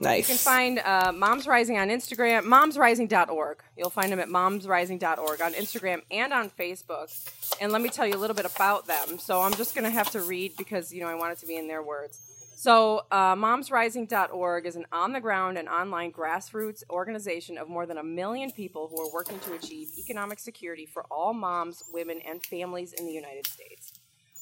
Nice. 0.00 0.28
You 0.28 0.34
can 0.34 0.38
find 0.38 0.78
uh, 0.78 1.12
Moms 1.14 1.46
Rising 1.46 1.76
on 1.76 1.88
Instagram, 1.88 2.44
momsrising.org. 2.44 3.58
You'll 3.76 3.90
find 3.90 4.10
them 4.10 4.18
at 4.18 4.28
momsrising.org 4.28 5.42
on 5.42 5.52
Instagram 5.52 6.00
and 6.10 6.32
on 6.32 6.48
Facebook. 6.48 7.12
And 7.60 7.70
let 7.70 7.82
me 7.82 7.90
tell 7.90 8.06
you 8.06 8.14
a 8.14 8.18
little 8.18 8.34
bit 8.34 8.46
about 8.46 8.86
them. 8.86 9.18
So 9.18 9.42
I'm 9.42 9.52
just 9.52 9.74
going 9.74 9.84
to 9.84 9.90
have 9.90 10.10
to 10.12 10.22
read 10.22 10.56
because, 10.56 10.92
you 10.92 11.02
know, 11.02 11.08
I 11.08 11.14
want 11.16 11.32
it 11.32 11.38
to 11.40 11.46
be 11.46 11.56
in 11.56 11.68
their 11.68 11.82
words. 11.82 12.18
So, 12.56 13.06
uh, 13.10 13.34
momsrising.org 13.36 14.66
is 14.66 14.76
an 14.76 14.86
on 14.92 15.12
the 15.12 15.20
ground 15.20 15.56
and 15.56 15.68
online 15.68 16.12
grassroots 16.12 16.82
organization 16.90 17.56
of 17.56 17.68
more 17.68 17.86
than 17.86 17.96
a 17.96 18.02
million 18.02 18.50
people 18.50 18.88
who 18.88 19.00
are 19.00 19.10
working 19.12 19.38
to 19.40 19.54
achieve 19.54 19.88
economic 19.98 20.38
security 20.38 20.84
for 20.84 21.04
all 21.10 21.32
moms, 21.32 21.82
women, 21.92 22.20
and 22.26 22.44
families 22.44 22.92
in 22.92 23.06
the 23.06 23.12
United 23.12 23.46
States. 23.46 23.92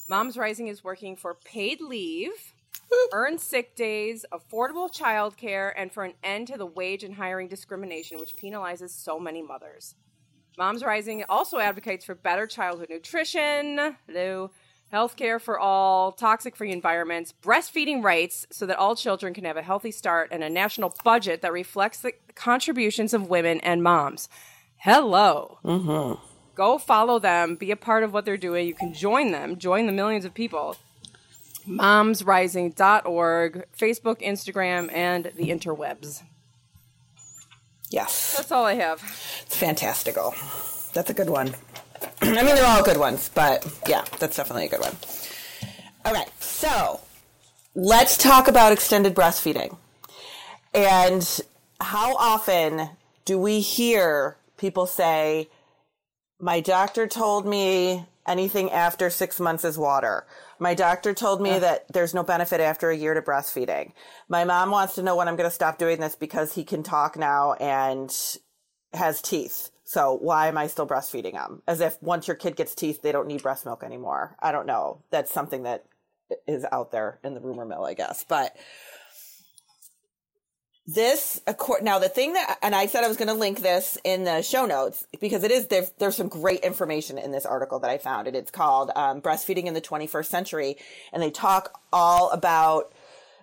Moms 0.09 0.37
Rising 0.37 0.67
is 0.67 0.83
working 0.83 1.15
for 1.15 1.33
paid 1.33 1.79
leave 1.79 2.31
earned 3.11 3.41
sick 3.41 3.75
days, 3.75 4.25
affordable 4.31 4.91
childcare, 4.91 5.71
and 5.75 5.91
for 5.91 6.03
an 6.03 6.13
end 6.23 6.47
to 6.47 6.57
the 6.57 6.65
wage 6.65 7.03
and 7.03 7.15
hiring 7.15 7.47
discrimination 7.47 8.19
which 8.19 8.35
penalizes 8.35 8.89
so 8.89 9.19
many 9.19 9.41
mothers. 9.41 9.95
Moms 10.57 10.83
Rising 10.83 11.23
also 11.29 11.59
advocates 11.59 12.05
for 12.05 12.15
better 12.15 12.45
childhood 12.45 12.89
nutrition, 12.89 13.95
hello, 14.07 14.51
healthcare 14.91 15.39
for 15.39 15.59
all, 15.59 16.11
toxic 16.11 16.55
free 16.55 16.71
environments, 16.71 17.33
breastfeeding 17.41 18.03
rights 18.03 18.45
so 18.51 18.65
that 18.65 18.77
all 18.77 18.95
children 18.95 19.33
can 19.33 19.45
have 19.45 19.57
a 19.57 19.61
healthy 19.61 19.91
start, 19.91 20.29
and 20.31 20.43
a 20.43 20.49
national 20.49 20.93
budget 21.03 21.41
that 21.41 21.53
reflects 21.53 22.01
the 22.01 22.13
contributions 22.35 23.13
of 23.13 23.29
women 23.29 23.59
and 23.61 23.83
moms. 23.83 24.27
Hello. 24.77 25.59
Mm-hmm. 25.63 26.21
Go 26.55 26.77
follow 26.77 27.19
them, 27.19 27.55
be 27.55 27.71
a 27.71 27.77
part 27.77 28.03
of 28.03 28.11
what 28.11 28.25
they're 28.25 28.35
doing. 28.35 28.67
You 28.67 28.73
can 28.73 28.93
join 28.93 29.31
them, 29.31 29.57
join 29.57 29.85
the 29.85 29.93
millions 29.93 30.25
of 30.25 30.33
people 30.33 30.75
momsrising.org, 31.67 33.65
Facebook, 33.77 34.21
Instagram, 34.21 34.91
and 34.93 35.31
the 35.35 35.49
interwebs. 35.49 36.23
Yes. 37.89 38.35
That's 38.37 38.51
all 38.51 38.65
I 38.65 38.75
have. 38.75 39.01
It's 39.45 39.55
fantastical. 39.55 40.35
That's 40.93 41.09
a 41.09 41.13
good 41.13 41.29
one. 41.29 41.55
I 42.21 42.43
mean, 42.43 42.55
they're 42.55 42.65
all 42.65 42.83
good 42.83 42.97
ones, 42.97 43.29
but 43.33 43.65
yeah, 43.87 44.03
that's 44.19 44.37
definitely 44.37 44.65
a 44.67 44.69
good 44.69 44.81
one. 44.81 44.95
Okay, 46.05 46.25
so 46.39 46.99
let's 47.75 48.17
talk 48.17 48.47
about 48.47 48.71
extended 48.71 49.15
breastfeeding. 49.15 49.77
And 50.73 51.41
how 51.81 52.15
often 52.15 52.89
do 53.25 53.39
we 53.39 53.59
hear 53.59 54.37
people 54.57 54.85
say, 54.85 55.49
My 56.39 56.59
doctor 56.59 57.07
told 57.07 57.45
me 57.47 58.05
anything 58.27 58.71
after 58.71 59.09
six 59.09 59.39
months 59.39 59.65
is 59.65 59.77
water? 59.77 60.25
My 60.59 60.73
doctor 60.73 61.13
told 61.13 61.41
me 61.41 61.57
that 61.57 61.85
there's 61.93 62.13
no 62.13 62.23
benefit 62.23 62.59
after 62.59 62.89
a 62.89 62.95
year 62.95 63.13
to 63.13 63.21
breastfeeding. 63.21 63.93
My 64.27 64.43
mom 64.43 64.71
wants 64.71 64.95
to 64.95 65.03
know 65.03 65.15
when 65.15 65.27
I'm 65.27 65.35
going 65.35 65.49
to 65.49 65.55
stop 65.55 65.77
doing 65.77 65.99
this 65.99 66.15
because 66.15 66.53
he 66.53 66.63
can 66.63 66.83
talk 66.83 67.17
now 67.17 67.53
and 67.53 68.13
has 68.93 69.21
teeth. 69.21 69.71
So 69.85 70.17
why 70.21 70.47
am 70.47 70.57
I 70.57 70.67
still 70.67 70.87
breastfeeding 70.87 71.33
him? 71.33 71.63
As 71.67 71.81
if 71.81 72.01
once 72.01 72.27
your 72.27 72.35
kid 72.35 72.55
gets 72.55 72.75
teeth, 72.75 73.01
they 73.01 73.11
don't 73.11 73.27
need 73.27 73.41
breast 73.41 73.65
milk 73.65 73.83
anymore. 73.83 74.35
I 74.39 74.51
don't 74.51 74.67
know. 74.67 75.01
That's 75.09 75.33
something 75.33 75.63
that 75.63 75.85
is 76.47 76.65
out 76.71 76.91
there 76.91 77.19
in 77.23 77.33
the 77.33 77.41
rumor 77.41 77.65
mill, 77.65 77.85
I 77.85 77.93
guess. 77.93 78.23
But 78.27 78.55
this 80.95 81.39
now 81.81 81.99
the 81.99 82.09
thing 82.09 82.33
that 82.33 82.57
and 82.61 82.73
i 82.73 82.87
said 82.87 83.03
i 83.03 83.07
was 83.07 83.17
going 83.17 83.27
to 83.27 83.33
link 83.33 83.61
this 83.61 83.97
in 84.03 84.23
the 84.23 84.41
show 84.41 84.65
notes 84.65 85.05
because 85.19 85.43
it 85.43 85.51
is 85.51 85.67
there's, 85.67 85.91
there's 85.99 86.15
some 86.15 86.27
great 86.27 86.61
information 86.61 87.17
in 87.17 87.31
this 87.31 87.45
article 87.45 87.79
that 87.79 87.91
i 87.91 87.97
found 87.97 88.27
and 88.27 88.35
it's 88.35 88.51
called 88.51 88.91
um, 88.95 89.21
breastfeeding 89.21 89.65
in 89.65 89.73
the 89.73 89.81
21st 89.81 90.25
century 90.25 90.77
and 91.13 91.21
they 91.21 91.29
talk 91.29 91.79
all 91.93 92.31
about 92.31 92.91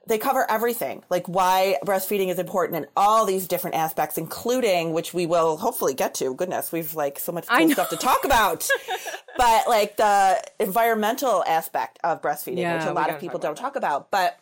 they 0.06 0.18
cover 0.18 0.48
everything 0.50 1.02
like 1.09 1.28
why 1.28 1.76
breastfeeding 1.85 2.28
is 2.28 2.38
important 2.38 2.76
in 2.76 2.87
all 2.96 3.24
these 3.24 3.46
different 3.46 3.76
aspects 3.76 4.18
including 4.18 4.92
which 4.92 5.14
we 5.14 5.26
will 5.26 5.56
hopefully 5.56 5.94
get 5.94 6.14
to 6.14 6.35
goodness 6.35 6.72
we've 6.72 6.94
like 6.94 7.18
so 7.18 7.32
much 7.32 7.46
cool 7.46 7.70
stuff 7.70 7.90
to 7.90 7.96
talk 7.96 8.24
about. 8.24 8.68
But 9.38 9.68
like 9.68 9.98
the 9.98 10.42
environmental 10.59 11.44
aspect 11.46 11.98
of 12.02 12.22
breastfeeding 12.22 12.56
yeah, 12.56 12.78
which 12.78 12.87
a 12.87 12.94
lot 12.94 13.11
of 13.11 13.20
people 13.20 13.38
don't 13.38 13.54
talk 13.54 13.76
about 13.76 14.11
but 14.11 14.40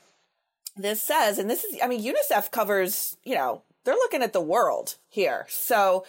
this 0.76 1.02
says, 1.02 1.38
and 1.38 1.48
this 1.48 1.64
is, 1.64 1.78
I 1.82 1.86
mean, 1.86 2.02
UNICEF 2.02 2.50
covers, 2.50 3.16
you 3.24 3.34
know, 3.34 3.62
they're 3.84 3.94
looking 3.94 4.22
at 4.22 4.32
the 4.32 4.40
world 4.40 4.96
here. 5.08 5.46
So, 5.48 6.04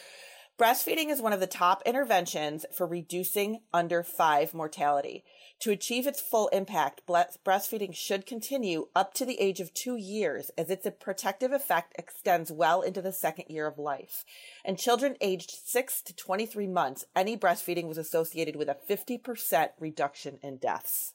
breastfeeding 0.60 1.10
is 1.10 1.22
one 1.22 1.34
of 1.34 1.40
the 1.40 1.48
top 1.48 1.84
interventions 1.86 2.66
for 2.72 2.88
reducing 2.88 3.60
under 3.74 4.02
five 4.02 4.54
mortality. 4.54 5.24
To 5.60 5.72
achieve 5.72 6.06
its 6.08 6.22
full 6.22 6.48
impact, 6.50 7.02
breastfeeding 7.08 7.96
should 7.96 8.26
continue 8.26 8.88
up 8.96 9.14
to 9.16 9.26
the 9.26 9.40
age 9.40 9.60
of 9.60 9.74
two 9.74 9.96
years 9.96 10.52
as 10.58 10.70
its 10.70 10.88
protective 11.00 11.52
effect 11.52 11.94
extends 11.98 12.52
well 12.52 12.82
into 12.82 13.02
the 13.02 13.14
second 13.14 13.46
year 13.50 13.68
of 13.68 13.78
life. 13.78 14.26
And 14.66 14.78
children 14.78 15.16
aged 15.22 15.52
6 15.52 16.02
to 16.04 16.16
23 16.16 16.68
months, 16.68 17.06
any 17.16 17.38
breastfeeding 17.38 17.88
was 17.88 17.98
associated 17.98 18.56
with 18.56 18.68
a 18.68 18.78
50% 18.90 19.70
reduction 19.80 20.40
in 20.42 20.58
deaths. 20.58 21.14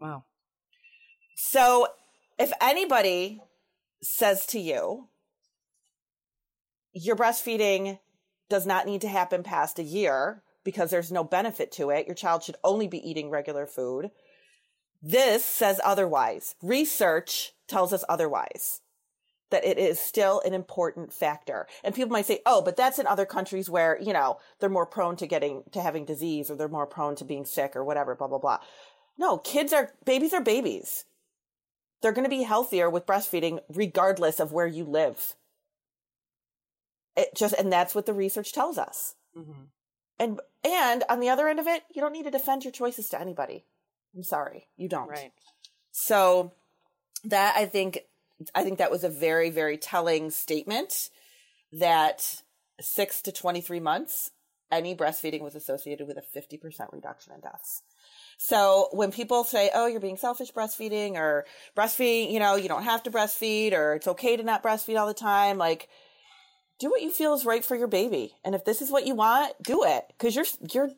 Wow. 0.00 0.24
So 1.34 1.88
if 2.38 2.52
anybody 2.60 3.40
says 4.02 4.46
to 4.46 4.58
you, 4.58 5.08
your 6.92 7.16
breastfeeding 7.16 7.98
does 8.48 8.66
not 8.66 8.86
need 8.86 9.00
to 9.00 9.08
happen 9.08 9.42
past 9.42 9.78
a 9.78 9.82
year 9.82 10.42
because 10.64 10.90
there's 10.90 11.10
no 11.10 11.24
benefit 11.24 11.72
to 11.72 11.90
it, 11.90 12.06
your 12.06 12.14
child 12.14 12.42
should 12.42 12.56
only 12.62 12.86
be 12.86 13.08
eating 13.08 13.30
regular 13.30 13.66
food. 13.66 14.10
This 15.02 15.44
says 15.44 15.80
otherwise. 15.84 16.54
Research 16.62 17.52
tells 17.66 17.92
us 17.92 18.04
otherwise 18.08 18.82
that 19.50 19.64
it 19.64 19.78
is 19.78 19.98
still 19.98 20.40
an 20.44 20.54
important 20.54 21.12
factor. 21.12 21.66
And 21.82 21.94
people 21.94 22.12
might 22.12 22.26
say, 22.26 22.40
"Oh, 22.46 22.62
but 22.62 22.76
that's 22.76 22.98
in 22.98 23.06
other 23.06 23.26
countries 23.26 23.68
where, 23.68 23.98
you 24.00 24.12
know, 24.12 24.38
they're 24.60 24.70
more 24.70 24.86
prone 24.86 25.16
to 25.16 25.26
getting 25.26 25.64
to 25.72 25.82
having 25.82 26.04
disease 26.04 26.50
or 26.50 26.56
they're 26.56 26.68
more 26.68 26.86
prone 26.86 27.16
to 27.16 27.24
being 27.24 27.44
sick 27.44 27.74
or 27.74 27.84
whatever, 27.84 28.14
blah 28.14 28.28
blah 28.28 28.38
blah." 28.38 28.60
No, 29.18 29.38
kids 29.38 29.72
are 29.72 29.92
babies 30.04 30.32
are 30.32 30.40
babies. 30.40 31.04
They're 32.02 32.12
going 32.12 32.24
to 32.24 32.30
be 32.30 32.42
healthier 32.42 32.90
with 32.90 33.06
breastfeeding 33.06 33.60
regardless 33.72 34.40
of 34.40 34.52
where 34.52 34.66
you 34.66 34.84
live. 34.84 35.36
It 37.16 37.28
just 37.36 37.54
and 37.54 37.72
that's 37.72 37.94
what 37.94 38.06
the 38.06 38.14
research 38.14 38.52
tells 38.52 38.78
us. 38.78 39.14
Mm-hmm. 39.36 39.62
And 40.18 40.40
and 40.64 41.04
on 41.08 41.20
the 41.20 41.28
other 41.28 41.48
end 41.48 41.60
of 41.60 41.66
it, 41.66 41.84
you 41.94 42.02
don't 42.02 42.12
need 42.12 42.24
to 42.24 42.30
defend 42.30 42.64
your 42.64 42.72
choices 42.72 43.08
to 43.10 43.20
anybody. 43.20 43.64
I'm 44.14 44.22
sorry, 44.22 44.66
you 44.76 44.88
don't. 44.88 45.08
Right. 45.08 45.32
So 45.92 46.52
that 47.24 47.54
I 47.56 47.66
think 47.66 48.00
I 48.54 48.62
think 48.62 48.78
that 48.78 48.90
was 48.90 49.04
a 49.04 49.08
very 49.08 49.50
very 49.50 49.76
telling 49.76 50.30
statement 50.30 51.10
that 51.72 52.42
6 52.80 53.22
to 53.22 53.32
23 53.32 53.80
months 53.80 54.32
any 54.70 54.96
breastfeeding 54.96 55.42
was 55.42 55.54
associated 55.54 56.08
with 56.08 56.16
a 56.16 56.38
50% 56.38 56.92
reduction 56.92 57.34
in 57.34 57.40
deaths. 57.40 57.82
So 58.44 58.88
when 58.90 59.12
people 59.12 59.44
say, 59.44 59.70
"Oh, 59.72 59.86
you're 59.86 60.00
being 60.00 60.16
selfish 60.16 60.52
breastfeeding," 60.52 61.14
or 61.14 61.46
"breastfeeding," 61.76 62.32
you 62.32 62.40
know, 62.40 62.56
you 62.56 62.68
don't 62.68 62.82
have 62.82 63.00
to 63.04 63.10
breastfeed, 63.10 63.72
or 63.72 63.94
it's 63.94 64.08
okay 64.08 64.36
to 64.36 64.42
not 64.42 64.64
breastfeed 64.64 64.98
all 64.98 65.06
the 65.06 65.14
time, 65.14 65.58
like 65.58 65.88
do 66.80 66.90
what 66.90 67.02
you 67.02 67.12
feel 67.12 67.34
is 67.34 67.44
right 67.44 67.64
for 67.64 67.76
your 67.76 67.86
baby. 67.86 68.34
And 68.44 68.56
if 68.56 68.64
this 68.64 68.82
is 68.82 68.90
what 68.90 69.06
you 69.06 69.14
want, 69.14 69.54
do 69.62 69.84
it 69.84 70.06
because 70.08 70.34
you're 70.34 70.46
you're 70.72 70.90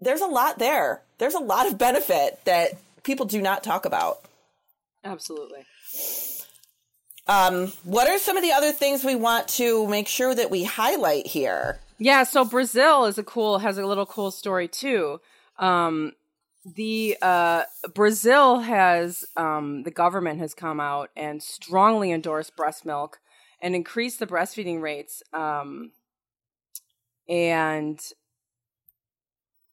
there's 0.00 0.20
a 0.20 0.26
lot 0.26 0.58
there. 0.58 1.02
There's 1.18 1.34
a 1.34 1.38
lot 1.38 1.68
of 1.68 1.78
benefit 1.78 2.44
that 2.44 2.72
people 3.04 3.26
do 3.26 3.40
not 3.40 3.62
talk 3.62 3.84
about. 3.84 4.18
Absolutely. 5.04 5.64
Um, 7.28 7.68
what 7.84 8.08
are 8.08 8.18
some 8.18 8.36
of 8.36 8.42
the 8.42 8.50
other 8.50 8.72
things 8.72 9.04
we 9.04 9.14
want 9.14 9.46
to 9.48 9.86
make 9.86 10.08
sure 10.08 10.34
that 10.34 10.50
we 10.50 10.64
highlight 10.64 11.28
here? 11.28 11.78
Yeah, 11.98 12.24
so 12.24 12.44
Brazil 12.44 13.04
is 13.04 13.16
a 13.16 13.22
cool 13.22 13.58
has 13.58 13.78
a 13.78 13.86
little 13.86 14.06
cool 14.06 14.32
story 14.32 14.66
too. 14.66 15.20
Um, 15.58 16.12
the 16.74 17.16
uh, 17.22 17.62
Brazil 17.94 18.60
has 18.60 19.24
um, 19.36 19.84
the 19.84 19.90
government 19.90 20.40
has 20.40 20.54
come 20.54 20.80
out 20.80 21.10
and 21.16 21.42
strongly 21.42 22.10
endorsed 22.10 22.56
breast 22.56 22.84
milk 22.84 23.20
and 23.60 23.74
increased 23.74 24.18
the 24.18 24.26
breastfeeding 24.26 24.80
rates 24.80 25.22
um, 25.32 25.92
and 27.28 28.00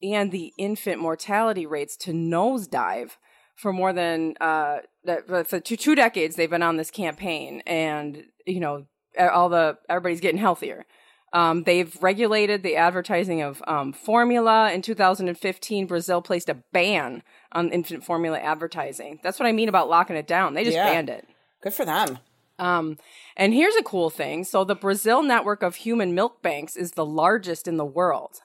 and 0.02 0.30
the 0.30 0.52
infant 0.58 1.00
mortality 1.00 1.66
rates 1.66 1.96
to 1.96 2.12
nosedive 2.12 3.12
for 3.56 3.72
more 3.72 3.92
than 3.92 4.34
uh, 4.40 4.78
for 5.26 5.60
two, 5.60 5.76
two 5.76 5.94
decades 5.94 6.36
they've 6.36 6.50
been 6.50 6.62
on 6.62 6.76
this 6.76 6.90
campaign 6.90 7.62
and 7.66 8.24
you 8.46 8.60
know 8.60 8.86
all 9.18 9.48
the 9.48 9.78
everybody's 9.88 10.20
getting 10.20 10.40
healthier 10.40 10.86
um, 11.34 11.64
they've 11.64 11.94
regulated 12.00 12.62
the 12.62 12.76
advertising 12.76 13.42
of 13.42 13.62
um, 13.66 13.92
formula. 13.92 14.72
In 14.72 14.80
2015, 14.80 15.86
Brazil 15.86 16.22
placed 16.22 16.48
a 16.48 16.54
ban 16.72 17.22
on 17.52 17.70
infant 17.70 18.04
formula 18.04 18.38
advertising. 18.38 19.18
That's 19.22 19.38
what 19.38 19.46
I 19.46 19.52
mean 19.52 19.68
about 19.68 19.90
locking 19.90 20.16
it 20.16 20.26
down. 20.26 20.54
They 20.54 20.64
just 20.64 20.76
Yeah. 20.76 20.86
banned 20.86 21.10
it. 21.10 21.28
Good 21.60 21.74
for 21.74 21.84
them. 21.84 22.18
Um, 22.58 22.98
and 23.36 23.52
here's 23.52 23.74
a 23.74 23.82
cool 23.82 24.10
thing. 24.10 24.44
So 24.44 24.62
the 24.64 24.76
Brazil 24.76 25.22
network 25.24 25.62
of 25.64 25.74
human 25.74 26.14
milk 26.14 26.40
banks 26.40 26.76
is 26.76 26.92
the 26.92 27.04
largest 27.04 27.66
in 27.66 27.76
the 27.76 27.84
world. 27.84 28.40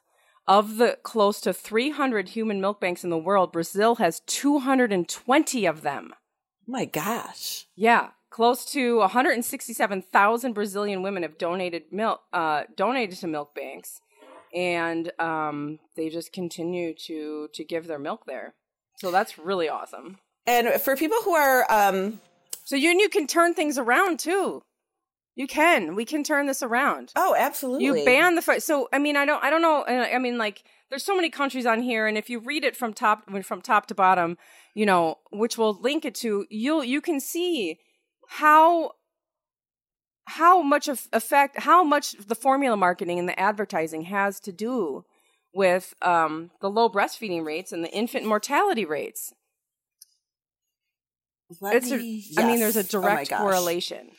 Of 0.47 0.77
the 0.77 0.97
close 1.03 1.39
to 1.41 1.53
300 1.53 2.29
human 2.29 2.59
milk 2.59 2.81
banks 2.81 3.03
in 3.03 3.11
the 3.11 3.19
world, 3.19 3.51
Brazil 3.51 3.95
has 3.97 4.21
220 4.21 5.65
of 5.67 5.81
them. 5.83 6.09
Oh 6.11 6.71
my 6.71 6.85
gosh. 6.85 7.67
Yeah, 7.75 8.09
close 8.39 8.63
to 8.63 8.99
167,000 8.99 10.53
Brazilian 10.53 11.03
women 11.03 11.23
have 11.23 11.37
donated 11.37 11.83
milk, 11.91 12.21
uh, 12.31 12.63
donated 12.77 13.17
to 13.17 13.27
milk 13.27 13.53
banks, 13.53 13.99
and 14.55 15.11
um, 15.19 15.77
they 15.97 16.07
just 16.07 16.31
continue 16.31 16.93
to 16.93 17.49
to 17.53 17.65
give 17.65 17.85
their 17.87 17.99
milk 17.99 18.21
there. 18.27 18.53
So 18.95 19.11
that's 19.11 19.37
really 19.37 19.67
awesome. 19.67 20.19
And 20.47 20.81
for 20.81 20.95
people 20.95 21.17
who 21.25 21.35
are 21.35 21.69
um 21.69 22.21
So 22.63 22.77
you 22.77 22.91
and 22.91 23.01
you 23.01 23.09
can 23.09 23.27
turn 23.27 23.53
things 23.53 23.77
around 23.77 24.19
too. 24.19 24.61
You 25.35 25.45
can. 25.45 25.93
We 25.93 26.05
can 26.05 26.23
turn 26.23 26.47
this 26.47 26.63
around. 26.63 27.11
oh, 27.17 27.35
absolutely. 27.37 27.85
You 27.87 28.05
ban 28.05 28.35
the 28.35 28.41
fr- 28.41 28.59
so 28.59 28.87
I 28.93 28.99
mean 28.99 29.17
I 29.17 29.25
don't 29.25 29.43
I 29.43 29.49
don't 29.49 29.61
know 29.61 29.83
I 29.85 30.17
mean 30.17 30.37
like 30.37 30.63
there's 30.89 31.03
so 31.03 31.13
many 31.13 31.29
countries 31.29 31.65
on 31.65 31.81
here 31.81 32.07
and 32.07 32.17
if 32.17 32.29
you 32.29 32.39
read 32.39 32.63
it 32.63 32.77
from 32.77 32.93
top 32.93 33.29
from 33.43 33.61
top 33.61 33.87
to 33.87 33.95
bottom 33.95 34.37
you 34.73 34.85
know 34.85 35.17
which 35.29 35.57
we'll 35.57 35.77
link 35.81 36.05
it 36.05 36.15
to 36.15 36.45
you'll 36.49 36.85
you 36.85 37.01
can 37.01 37.19
see 37.19 37.79
how 38.33 38.91
how 40.25 40.61
much 40.61 40.87
of 40.87 41.07
effect 41.11 41.59
how 41.59 41.83
much 41.83 42.13
the 42.13 42.35
formula 42.35 42.77
marketing 42.77 43.17
and 43.17 43.27
the 43.27 43.39
advertising 43.39 44.03
has 44.03 44.39
to 44.39 44.51
do 44.51 45.03
with 45.51 45.95
um, 46.03 46.51
the 46.61 46.69
low 46.69 46.87
breastfeeding 46.87 47.43
rates 47.43 47.71
and 47.71 47.83
the 47.83 47.91
infant 47.91 48.25
mortality 48.25 48.85
rates 48.85 49.33
Let 51.59 51.75
it's 51.75 51.91
a, 51.91 51.97
me- 51.97 52.23
I 52.37 52.45
mean 52.45 52.59
there's 52.59 52.75
a 52.75 52.79
Yes. 52.79 52.93
Oh 52.93 53.01
direct 53.01 53.31
correlation 53.31 54.11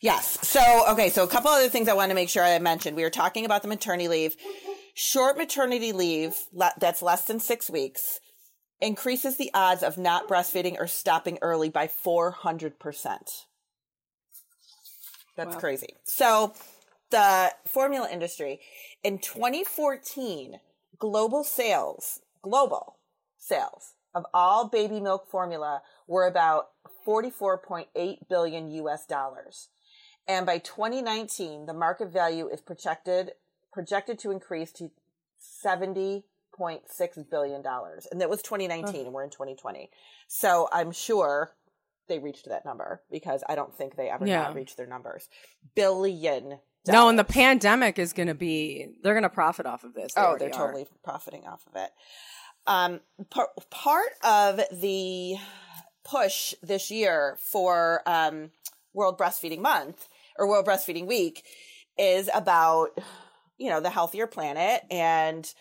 Yes. 0.00 0.46
So, 0.46 0.60
okay. 0.90 1.10
So, 1.10 1.24
a 1.24 1.26
couple 1.26 1.50
other 1.50 1.68
things 1.68 1.88
I 1.88 1.94
want 1.94 2.10
to 2.10 2.14
make 2.14 2.28
sure 2.28 2.44
I 2.44 2.56
mentioned. 2.60 2.96
We 2.96 3.02
were 3.02 3.10
talking 3.10 3.44
about 3.44 3.62
the 3.62 3.68
maternity 3.68 4.06
leave. 4.06 4.36
Short 4.94 5.36
maternity 5.36 5.92
leave, 5.92 6.36
le- 6.52 6.72
that's 6.78 7.02
less 7.02 7.24
than 7.24 7.40
six 7.40 7.68
weeks, 7.68 8.20
increases 8.80 9.36
the 9.36 9.50
odds 9.54 9.82
of 9.82 9.98
not 9.98 10.28
breastfeeding 10.28 10.76
or 10.78 10.86
stopping 10.86 11.38
early 11.42 11.68
by 11.68 11.88
400%. 11.88 13.44
That's 15.38 15.54
Wow. 15.54 15.60
crazy. 15.60 15.94
So, 16.02 16.52
the 17.10 17.54
formula 17.64 18.10
industry 18.10 18.60
in 19.04 19.20
2014, 19.20 20.60
global 20.98 21.44
sales, 21.44 22.20
global 22.42 22.98
sales 23.38 23.94
of 24.14 24.26
all 24.34 24.66
baby 24.66 24.98
milk 24.98 25.30
formula 25.30 25.82
were 26.08 26.26
about 26.26 26.70
44.8 27.06 28.28
billion 28.28 28.68
US 28.72 29.06
dollars. 29.06 29.68
And 30.26 30.44
by 30.44 30.58
2019, 30.58 31.66
the 31.66 31.72
market 31.72 32.08
value 32.08 32.48
is 32.48 32.60
projected 32.60 33.32
projected 33.72 34.18
to 34.18 34.32
increase 34.32 34.72
to 34.72 34.90
70.6 35.64 37.30
billion 37.30 37.62
dollars. 37.62 38.08
And 38.10 38.20
that 38.20 38.28
was 38.28 38.42
2019 38.42 39.06
and 39.06 39.14
we're 39.14 39.22
in 39.22 39.30
2020. 39.30 39.88
So 40.26 40.68
I'm 40.72 40.90
sure 40.90 41.54
they 42.08 42.18
reached 42.18 42.48
that 42.48 42.64
number 42.64 43.02
because 43.10 43.42
I 43.48 43.54
don't 43.54 43.74
think 43.74 43.96
they 43.96 44.08
ever 44.10 44.26
Yeah. 44.26 44.52
reached 44.52 44.76
their 44.76 44.86
numbers. 44.86 45.28
Billion. 45.74 46.58
no 46.86 47.08
and 47.08 47.18
the 47.18 47.24
pandemic 47.24 47.98
is 47.98 48.12
going 48.12 48.28
to 48.28 48.34
be 48.34 48.86
they're 49.02 49.12
going 49.14 49.22
to 49.22 49.28
profit 49.28 49.66
off 49.66 49.84
of 49.84 49.94
this 49.94 50.14
They 50.14 50.20
oh, 50.22 50.36
they're 50.38 50.48
are. 50.48 50.52
totally 50.52 50.86
profiting 51.04 51.46
off 51.46 51.66
of 51.66 51.76
it. 51.76 51.90
Um, 52.66 53.00
par- 53.30 53.50
part 53.70 54.10
of 54.24 54.60
the 54.72 55.36
push 56.04 56.54
this 56.62 56.90
year 56.90 57.36
for 57.40 58.02
um, 58.06 58.50
World 58.94 59.18
Breastfeeding 59.18 59.60
Month 59.60 60.08
or 60.38 60.48
World 60.48 60.66
Breastfeeding 60.66 61.06
Week 61.06 61.44
is 61.98 62.30
about, 62.34 62.90
you 63.58 63.68
know, 63.70 63.80
the 63.80 63.90
healthier 63.90 64.26
planet 64.26 64.82
and 64.90 65.52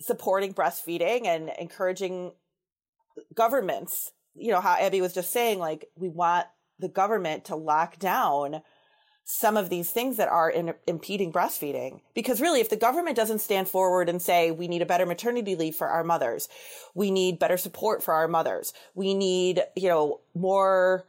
supporting 0.00 0.52
breastfeeding 0.54 1.26
and 1.26 1.50
encouraging 1.58 2.32
governments. 3.34 4.12
You 4.36 4.52
know, 4.52 4.60
how 4.60 4.74
Abby 4.74 5.00
was 5.00 5.14
just 5.14 5.32
saying, 5.32 5.58
like, 5.58 5.88
we 5.96 6.08
want 6.08 6.46
the 6.78 6.88
government 6.88 7.46
to 7.46 7.56
lock 7.56 7.98
down 7.98 8.62
some 9.28 9.56
of 9.56 9.70
these 9.70 9.90
things 9.90 10.18
that 10.18 10.28
are 10.28 10.48
in, 10.48 10.72
impeding 10.86 11.32
breastfeeding. 11.32 12.00
Because 12.14 12.40
really, 12.40 12.60
if 12.60 12.70
the 12.70 12.76
government 12.76 13.16
doesn't 13.16 13.40
stand 13.40 13.68
forward 13.68 14.08
and 14.08 14.22
say, 14.22 14.52
we 14.52 14.68
need 14.68 14.82
a 14.82 14.86
better 14.86 15.04
maternity 15.04 15.56
leave 15.56 15.74
for 15.74 15.88
our 15.88 16.04
mothers, 16.04 16.48
we 16.94 17.10
need 17.10 17.40
better 17.40 17.56
support 17.56 18.04
for 18.04 18.14
our 18.14 18.28
mothers, 18.28 18.72
we 18.94 19.14
need, 19.14 19.62
you 19.74 19.88
know, 19.88 20.20
more 20.34 21.06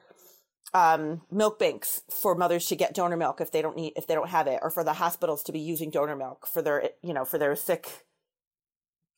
um, 0.73 1.21
milk 1.31 1.59
banks 1.59 2.01
for 2.09 2.33
mothers 2.33 2.65
to 2.65 2.75
get 2.75 2.95
donor 2.95 3.17
milk 3.17 3.39
if 3.39 3.51
they 3.51 3.61
don't 3.61 3.75
need, 3.75 3.93
if 3.95 4.07
they 4.07 4.15
don't 4.15 4.29
have 4.29 4.47
it, 4.47 4.59
or 4.63 4.71
for 4.71 4.83
the 4.83 4.93
hospitals 4.93 5.43
to 5.43 5.51
be 5.51 5.59
using 5.59 5.91
donor 5.91 6.15
milk 6.15 6.47
for 6.47 6.61
their, 6.63 6.89
you 7.03 7.13
know, 7.13 7.23
for 7.23 7.37
their 7.37 7.55
sick 7.55 8.05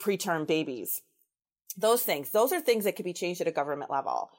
preterm 0.01 0.45
babies. 0.45 1.03
Those 1.79 2.03
things, 2.03 2.31
those 2.31 2.51
are 2.51 2.59
things 2.59 2.83
that 2.83 2.95
could 2.95 3.05
be 3.05 3.13
changed 3.13 3.41
at 3.41 3.47
a 3.47 3.51
government 3.51 3.89
level. 3.89 4.29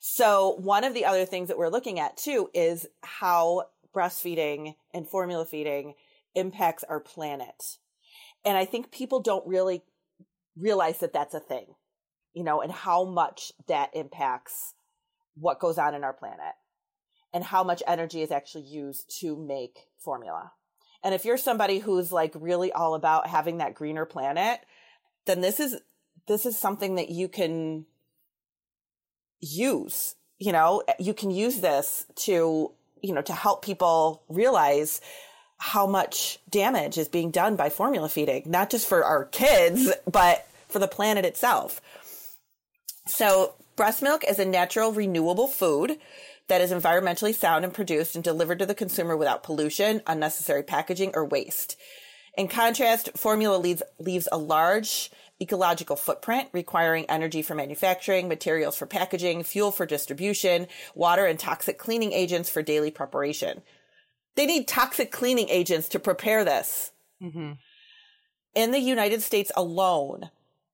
So 0.00 0.56
one 0.58 0.84
of 0.84 0.94
the 0.94 1.06
other 1.06 1.24
things 1.24 1.48
that 1.48 1.58
we're 1.58 1.70
looking 1.70 1.98
at 1.98 2.16
too 2.16 2.50
is 2.54 2.86
how 3.02 3.64
breastfeeding 3.94 4.74
and 4.92 5.08
formula 5.08 5.44
feeding 5.44 5.94
impacts 6.34 6.84
our 6.84 7.00
planet. 7.00 7.78
And 8.44 8.56
I 8.56 8.64
think 8.64 8.92
people 8.92 9.20
don't 9.20 9.46
really 9.46 9.82
realize 10.56 10.98
that 10.98 11.12
that's 11.12 11.34
a 11.34 11.40
thing, 11.40 11.66
you 12.32 12.44
know, 12.44 12.60
and 12.60 12.70
how 12.70 13.04
much 13.04 13.52
that 13.66 13.90
impacts 13.94 14.74
what 15.34 15.58
goes 15.58 15.78
on 15.78 15.94
in 15.94 16.04
our 16.04 16.12
planet 16.12 16.54
and 17.32 17.42
how 17.42 17.64
much 17.64 17.82
energy 17.86 18.22
is 18.22 18.30
actually 18.30 18.64
used 18.64 19.12
to 19.20 19.36
make 19.36 19.88
formula. 19.98 20.52
And 21.02 21.14
if 21.14 21.24
you're 21.24 21.38
somebody 21.38 21.80
who's 21.80 22.12
like 22.12 22.32
really 22.34 22.72
all 22.72 22.94
about 22.94 23.26
having 23.26 23.58
that 23.58 23.74
greener 23.74 24.04
planet, 24.04 24.60
then 25.26 25.40
this 25.40 25.60
is 25.60 25.80
this 26.26 26.46
is 26.46 26.58
something 26.58 26.96
that 26.96 27.10
you 27.10 27.28
can 27.28 27.86
use 29.40 30.14
you 30.38 30.52
know 30.52 30.82
you 30.98 31.14
can 31.14 31.30
use 31.30 31.60
this 31.60 32.06
to 32.16 32.72
you 33.02 33.12
know 33.14 33.22
to 33.22 33.32
help 33.34 33.64
people 33.64 34.22
realize 34.28 35.00
how 35.58 35.86
much 35.86 36.38
damage 36.50 36.98
is 36.98 37.08
being 37.08 37.30
done 37.30 37.56
by 37.56 37.68
formula 37.70 38.08
feeding 38.08 38.42
not 38.46 38.70
just 38.70 38.88
for 38.88 39.04
our 39.04 39.26
kids 39.26 39.90
but 40.10 40.46
for 40.68 40.78
the 40.78 40.88
planet 40.88 41.24
itself 41.24 41.80
So, 43.06 43.54
breast 43.76 44.02
milk 44.02 44.24
is 44.26 44.38
a 44.38 44.44
natural, 44.46 44.92
renewable 44.92 45.46
food 45.48 45.98
that 46.48 46.60
is 46.62 46.72
environmentally 46.72 47.34
sound 47.34 47.64
and 47.64 47.74
produced 47.74 48.14
and 48.14 48.24
delivered 48.24 48.58
to 48.60 48.66
the 48.66 48.74
consumer 48.74 49.16
without 49.16 49.42
pollution, 49.42 50.02
unnecessary 50.06 50.62
packaging, 50.62 51.12
or 51.14 51.24
waste. 51.24 51.76
In 52.36 52.48
contrast, 52.48 53.10
formula 53.16 53.56
leaves, 53.58 53.82
leaves 53.98 54.28
a 54.32 54.38
large 54.38 55.10
ecological 55.44 55.94
footprint 55.94 56.48
requiring 56.52 57.04
energy 57.04 57.42
for 57.42 57.54
manufacturing, 57.54 58.28
materials 58.28 58.76
for 58.76 58.86
packaging, 58.86 59.42
fuel 59.44 59.70
for 59.70 59.84
distribution, 59.84 60.66
water 60.94 61.26
and 61.26 61.38
toxic 61.38 61.78
cleaning 61.78 62.12
agents 62.12 62.48
for 62.48 62.62
daily 62.62 62.90
preparation. 62.90 63.62
They 64.36 64.46
need 64.46 64.66
toxic 64.66 65.12
cleaning 65.12 65.50
agents 65.50 65.88
to 65.90 65.98
prepare 65.98 66.44
this. 66.44 66.92
Mm-hmm. 67.22 67.52
In 68.54 68.70
the 68.70 68.80
United 68.80 69.22
States 69.22 69.52
alone, 69.54 70.30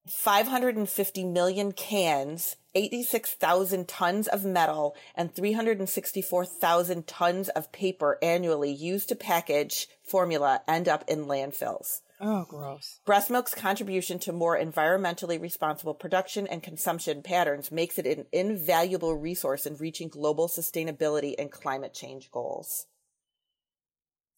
550 0.06 1.24
million 1.24 1.72
cans, 1.72 2.56
86,000 2.74 3.88
tons 3.88 4.28
of 4.28 4.44
metal, 4.44 4.96
and 5.16 5.35
364,000 5.35 7.06
tons 7.06 7.48
of 7.50 7.72
paper 7.72 8.18
annually 8.22 8.72
used 8.72 9.09
to 9.09 9.16
package 9.16 9.88
formula 10.04 10.62
end 10.68 10.88
up 10.88 11.04
in 11.09 11.26
landfills. 11.26 12.00
Oh, 12.20 12.44
gross. 12.44 13.00
Breast 13.06 13.30
milk's 13.30 13.54
contribution 13.54 14.18
to 14.20 14.33
more 14.33 14.59
environmentally 14.59 15.40
responsible 15.40 15.94
production 15.94 16.46
and 16.46 16.62
consumption 16.62 17.22
patterns 17.22 17.72
makes 17.72 17.98
it 17.98 18.06
an 18.06 18.26
invaluable 18.30 19.16
resource 19.16 19.64
in 19.64 19.76
reaching 19.76 20.09
global 20.09 20.46
sustainability 20.46 21.35
and 21.38 21.50
climate 21.50 21.94
change 21.94 22.30
goals. 22.30 22.87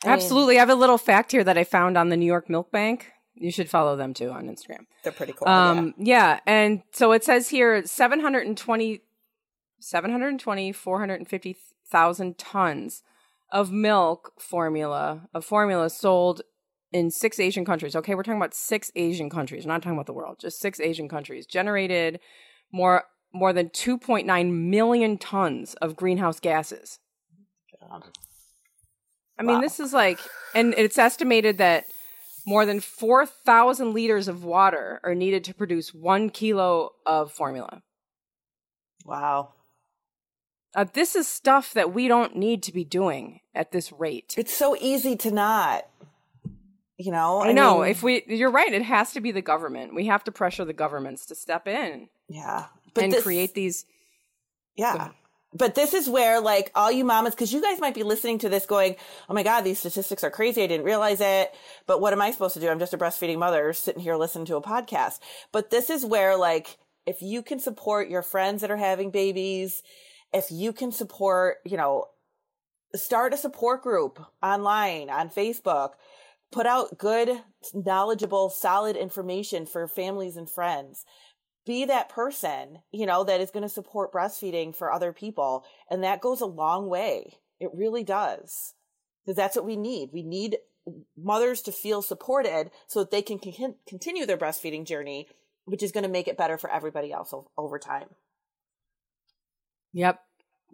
I 0.05 0.11
Absolutely. 0.11 0.55
Mean, 0.55 0.59
I 0.59 0.61
have 0.61 0.71
a 0.71 0.75
little 0.77 0.99
fact 0.99 1.33
here 1.33 1.42
that 1.42 1.59
I 1.59 1.64
found 1.64 1.99
on 1.99 2.09
the 2.09 2.16
New 2.16 2.27
York 2.27 2.49
Milk 2.49 2.71
Bank. 2.71 3.11
You 3.35 3.51
should 3.51 3.68
follow 3.68 3.97
them 3.97 4.14
too 4.14 4.31
on 4.31 4.47
Instagram. 4.47 4.87
They're 5.03 5.12
pretty 5.12 5.33
cool. 5.33 5.49
Um, 5.49 5.95
yeah. 5.99 6.35
yeah. 6.35 6.40
And 6.47 6.83
so 6.92 7.12
it 7.12 7.25
says 7.25 7.49
here 7.49 7.85
720, 7.85 9.01
720 9.81 10.73
450,000 10.73 12.38
tons 12.38 13.03
of 13.51 13.73
milk 13.73 14.33
formula, 14.38 15.29
of 15.35 15.45
formula 15.45 15.90
sold 15.90 16.42
in 16.93 17.11
six 17.11 17.41
Asian 17.41 17.65
countries. 17.65 17.97
Okay, 17.97 18.15
we're 18.15 18.23
talking 18.23 18.41
about 18.41 18.55
six 18.55 18.91
Asian 18.95 19.31
countries. 19.31 19.65
We're 19.65 19.73
not 19.73 19.83
talking 19.83 19.97
about 19.97 20.07
the 20.07 20.13
world, 20.13 20.39
just 20.41 20.61
six 20.61 20.81
Asian 20.81 21.09
countries. 21.09 21.47
Generated 21.47 22.21
more 22.73 23.05
more 23.35 23.53
than 23.53 23.71
2.9 23.71 24.53
million 24.53 25.17
tons 25.17 25.75
of 25.75 25.97
greenhouse 25.97 26.39
gases. 26.39 26.99
I 29.39 29.43
mean, 29.43 29.57
wow. 29.57 29.61
this 29.61 29.81
is 29.81 29.93
like, 29.93 30.21
and 30.55 30.75
it's 30.77 30.99
estimated 30.99 31.59
that 31.59 31.87
more 32.47 32.67
than 32.67 32.81
4,000 32.81 33.95
liters 33.95 34.29
of 34.29 34.45
water 34.45 35.01
are 35.03 35.15
needed 35.15 35.45
to 35.45 35.55
produce 35.55 35.95
one 35.95 36.31
kilo 36.31 36.91
of 37.07 37.33
formula. 37.33 37.83
Wow. 39.05 39.55
Uh, 40.75 40.85
this 40.93 41.15
is 41.15 41.29
stuff 41.29 41.73
that 41.75 41.93
we 41.93 42.09
don't 42.09 42.37
need 42.37 42.63
to 42.65 42.73
be 42.73 42.85
doing 42.85 43.41
at 43.55 43.73
this 43.73 43.93
rate. 43.93 44.35
It's 44.37 44.57
so 44.57 44.77
easy 44.81 45.17
to 45.17 45.31
not 45.31 45.85
you 46.99 47.13
know? 47.13 47.41
I, 47.41 47.49
I 47.49 47.53
know. 47.53 47.81
mean, 47.81 47.91
if 47.91 48.03
we 48.03 48.23
you're 48.27 48.51
right. 48.51 48.73
It 48.73 48.83
has 48.83 49.13
to 49.13 49.21
be 49.21 49.33
the 49.33 49.43
government. 49.43 49.95
We 49.95 50.07
have 50.07 50.25
to 50.25 50.33
pressure 50.33 50.65
the 50.65 50.73
governments 50.73 51.27
to 51.27 51.35
step 51.35 51.67
in 51.69 52.09
yeah. 52.29 52.67
And 52.97 53.13
this, 53.13 53.23
create 53.23 53.55
these 53.55 53.85
yeah. 54.77 55.11
But 55.55 55.75
this 55.75 55.93
is 55.93 56.09
where 56.09 56.41
like 56.41 56.71
all 56.75 56.91
you 56.91 57.05
mamas 57.05 57.35
because 57.35 57.53
you 57.53 57.61
guys 57.61 57.81
might 57.81 57.95
be 57.95 58.03
listening 58.03 58.39
to 58.39 58.49
this 58.49 58.65
going 58.65 58.97
oh 59.29 59.35
my 59.35 59.43
god 59.43 59.63
these 59.63 59.79
statistics 59.79 60.25
are 60.25 60.31
crazy. 60.31 60.63
I 60.63 60.67
didn't 60.67 60.87
realize 60.87 61.21
it. 61.21 61.55
But 61.87 62.01
what 62.01 62.13
am 62.13 62.21
i 62.21 62.31
supposed 62.31 62.55
to 62.55 62.61
do? 62.61 62.69
I'm 62.69 62.79
just 62.79 62.95
a 62.95 62.99
breastfeeding 62.99 63.39
mother 63.39 63.73
sitting 63.73 64.03
here 64.03 64.17
listening 64.17 64.47
to 64.47 64.57
a 64.57 64.63
podcast. 64.63 65.19
But 65.53 65.71
this 65.71 65.91
is 65.91 66.05
where 66.05 66.37
like 66.37 66.79
if 67.07 67.21
you 67.21 67.43
can 67.43 67.59
support 67.59 68.09
your 68.09 68.23
friends 68.23 68.61
that 68.61 68.71
are 68.71 68.77
having 68.77 69.11
babies 69.11 69.83
if 70.33 70.51
you 70.51 70.73
can 70.73 70.93
support 70.93 71.59
you 71.65 71.77
know 71.77 72.07
start 72.95 73.33
a 73.33 73.37
support 73.37 73.83
group 73.83 74.21
online 74.43 75.09
on 75.11 75.29
facebook 75.29 75.93
put 76.53 76.67
out 76.67 76.99
good, 76.99 77.43
knowledgeable, 77.75 78.51
solid 78.51 78.97
information 78.97 79.67
for 79.67 79.88
families 79.88 80.37
and 80.37 80.49
friends. 80.49 81.05
Be 81.65 81.85
that 81.87 82.09
person, 82.09 82.79
you 82.93 83.07
know, 83.07 83.25
that 83.25 83.41
is 83.41 83.51
going 83.51 83.62
to 83.62 83.69
support 83.69 84.12
breastfeeding 84.12 84.75
for 84.75 84.93
other 84.93 85.12
people. 85.12 85.65
And 85.91 86.05
that 86.05 86.21
goes 86.21 86.41
a 86.41 86.47
long 86.47 86.88
way. 86.88 87.38
It 87.61 87.71
really 87.73 88.05
does. 88.05 88.75
Because 89.25 89.37
that's 89.37 89.57
what 89.57 89.65
we 89.65 89.77
need. 89.77 90.11
We 90.12 90.23
need 90.23 90.59
mothers 91.17 91.62
to 91.62 91.73
feel 91.73 92.03
supported 92.03 92.71
so 92.88 93.01
that 93.01 93.12
they 93.12 93.23
can 93.23 93.38
con- 93.38 93.77
continue 93.87 94.27
their 94.27 94.37
breastfeeding 94.37 94.85
journey, 94.85 95.29
which 95.65 95.83
is 95.83 95.93
going 95.93 96.03
to 96.03 96.11
make 96.11 96.27
it 96.27 96.37
better 96.37 96.59
for 96.59 96.71
everybody 96.71 97.12
else 97.12 97.33
o- 97.33 97.49
over 97.57 97.79
time. 97.79 98.09
Yep. 99.93 100.21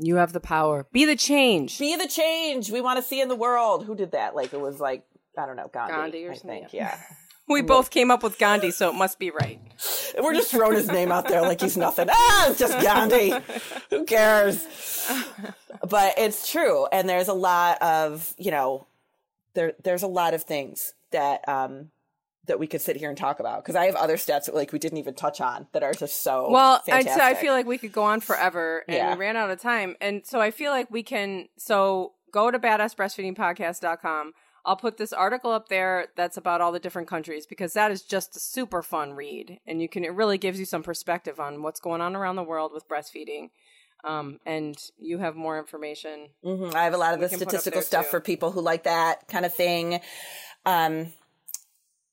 You 0.01 0.17
have 0.17 0.33
the 0.33 0.41
power. 0.41 0.87
Be 0.93 1.05
the 1.05 1.17
change. 1.17 1.79
Be 1.79 1.97
the 1.97 2.09
change 2.09 2.71
we 2.71 2.81
want 2.81 2.99
to 2.99 3.03
see 3.03 3.21
in 3.21 3.29
the 3.29 3.37
world. 3.37 3.85
Who 3.85 3.97
did 3.97 4.13
that? 4.13 4.35
Like 4.35 4.53
it 4.53 4.61
was 4.61 4.79
like 4.79 5.05
I 5.39 5.47
don't 5.47 5.57
know, 5.57 5.71
Gandhi. 5.73 5.95
Gandhi 5.95 6.27
or 6.27 6.33
I 6.33 6.35
something. 6.35 6.61
Think. 6.63 6.73
Yeah. 6.73 6.99
we 7.49 7.63
both 7.63 7.91
came 7.91 8.11
up 8.11 8.23
with 8.23 8.39
Gandhi, 8.39 8.71
so 8.71 8.91
it 8.91 8.95
must 8.95 9.19
be 9.19 9.31
right. 9.31 9.61
We're 10.23 10.35
just 10.35 10.51
throwing 10.51 10.77
his 10.77 10.89
name 10.89 11.11
out 11.11 11.29
there 11.29 11.43
like 11.43 11.61
he's 11.61 11.77
nothing. 11.77 12.09
Ah, 12.11 12.51
it's 12.51 12.59
just 12.59 12.81
Gandhi. 12.81 13.33
Who 13.91 14.05
cares? 14.05 14.67
But 15.89 16.15
it's 16.19 16.51
true, 16.51 16.87
and 16.93 17.09
there's 17.09 17.29
a 17.29 17.35
lot 17.35 17.81
of 17.81 18.35
you 18.39 18.51
know, 18.51 18.87
there 19.55 19.75
there's 19.83 20.03
a 20.03 20.09
lot 20.09 20.35
of 20.35 20.43
things 20.43 20.95
that 21.11 21.49
um 21.49 21.91
that 22.47 22.59
we 22.59 22.67
could 22.67 22.81
sit 22.81 22.97
here 22.97 23.09
and 23.09 23.17
talk 23.17 23.41
about 23.41 23.63
because 23.63 23.77
I 23.77 23.87
have 23.87 23.95
other 23.95 24.17
stats 24.17 24.47
that 24.47 24.55
like 24.55 24.73
we 24.73 24.79
didn't 24.79 24.99
even 24.99 25.15
touch 25.15 25.41
on 25.41 25.69
that 25.73 25.83
are 25.83 25.95
just 25.95 26.23
so 26.23 26.51
well. 26.51 26.81
Fantastic. 26.81 27.23
I 27.23 27.35
feel 27.35 27.53
like 27.53 27.67
we 27.67 27.79
could 27.79 27.93
go 27.93 28.03
on 28.03 28.21
forever, 28.21 28.85
and 28.89 28.97
yeah. 28.97 29.15
we 29.15 29.21
ran 29.21 29.37
out 29.37 29.51
of 29.51 29.61
time, 29.61 29.97
and 30.01 30.27
so 30.27 30.41
I 30.41 30.51
feel 30.51 30.73
like 30.73 30.91
we 30.91 31.03
can. 31.03 31.49
So 31.57 32.13
go 32.31 32.51
to 32.51 32.59
badassbreastfeedingpodcast.com 32.59 34.33
I'll 34.69 34.77
put 34.77 34.99
this 34.99 35.15
article 35.15 35.51
up 35.51 35.71
there 35.71 36.09
that's 36.15 36.37
about 36.37 36.61
all 36.61 36.73
the 36.73 36.79
different 36.79 37.09
countries 37.09 37.47
because 37.47 37.73
that 37.73 37.91
is 37.91 38.03
just 38.03 38.37
a 38.37 38.39
super 38.39 38.83
fun 38.83 39.15
read. 39.15 39.61
And 39.67 39.81
you 39.81 39.89
can, 39.89 40.05
it 40.05 40.13
really 40.13 40.37
gives 40.37 40.61
you 40.61 40.67
some 40.67 40.83
perspective 40.83 41.41
on 41.41 41.63
what's 41.63 41.81
going 41.81 42.03
on 42.03 42.15
around 42.15 42.37
the 42.37 42.43
world 42.43 42.73
with 42.75 42.87
breastfeeding. 42.87 43.49
Um, 44.05 44.41
and 44.45 44.77
you 44.99 45.19
have 45.19 45.37
more 45.37 45.59
information. 45.59 46.29
Mm-hmm. 46.45 46.77
I 46.77 46.85
have 46.85 46.93
a 46.93 46.99
lot 46.99 47.15
of 47.15 47.21
the 47.21 47.31
statistical 47.31 47.81
stuff 47.81 48.05
too. 48.05 48.11
for 48.11 48.21
people 48.21 48.53
who 48.53 48.61
like 48.61 48.85
that 48.85 49.27
kind 49.27 49.47
of 49.47 49.55
thing. 49.55 50.01
Um, 50.67 51.15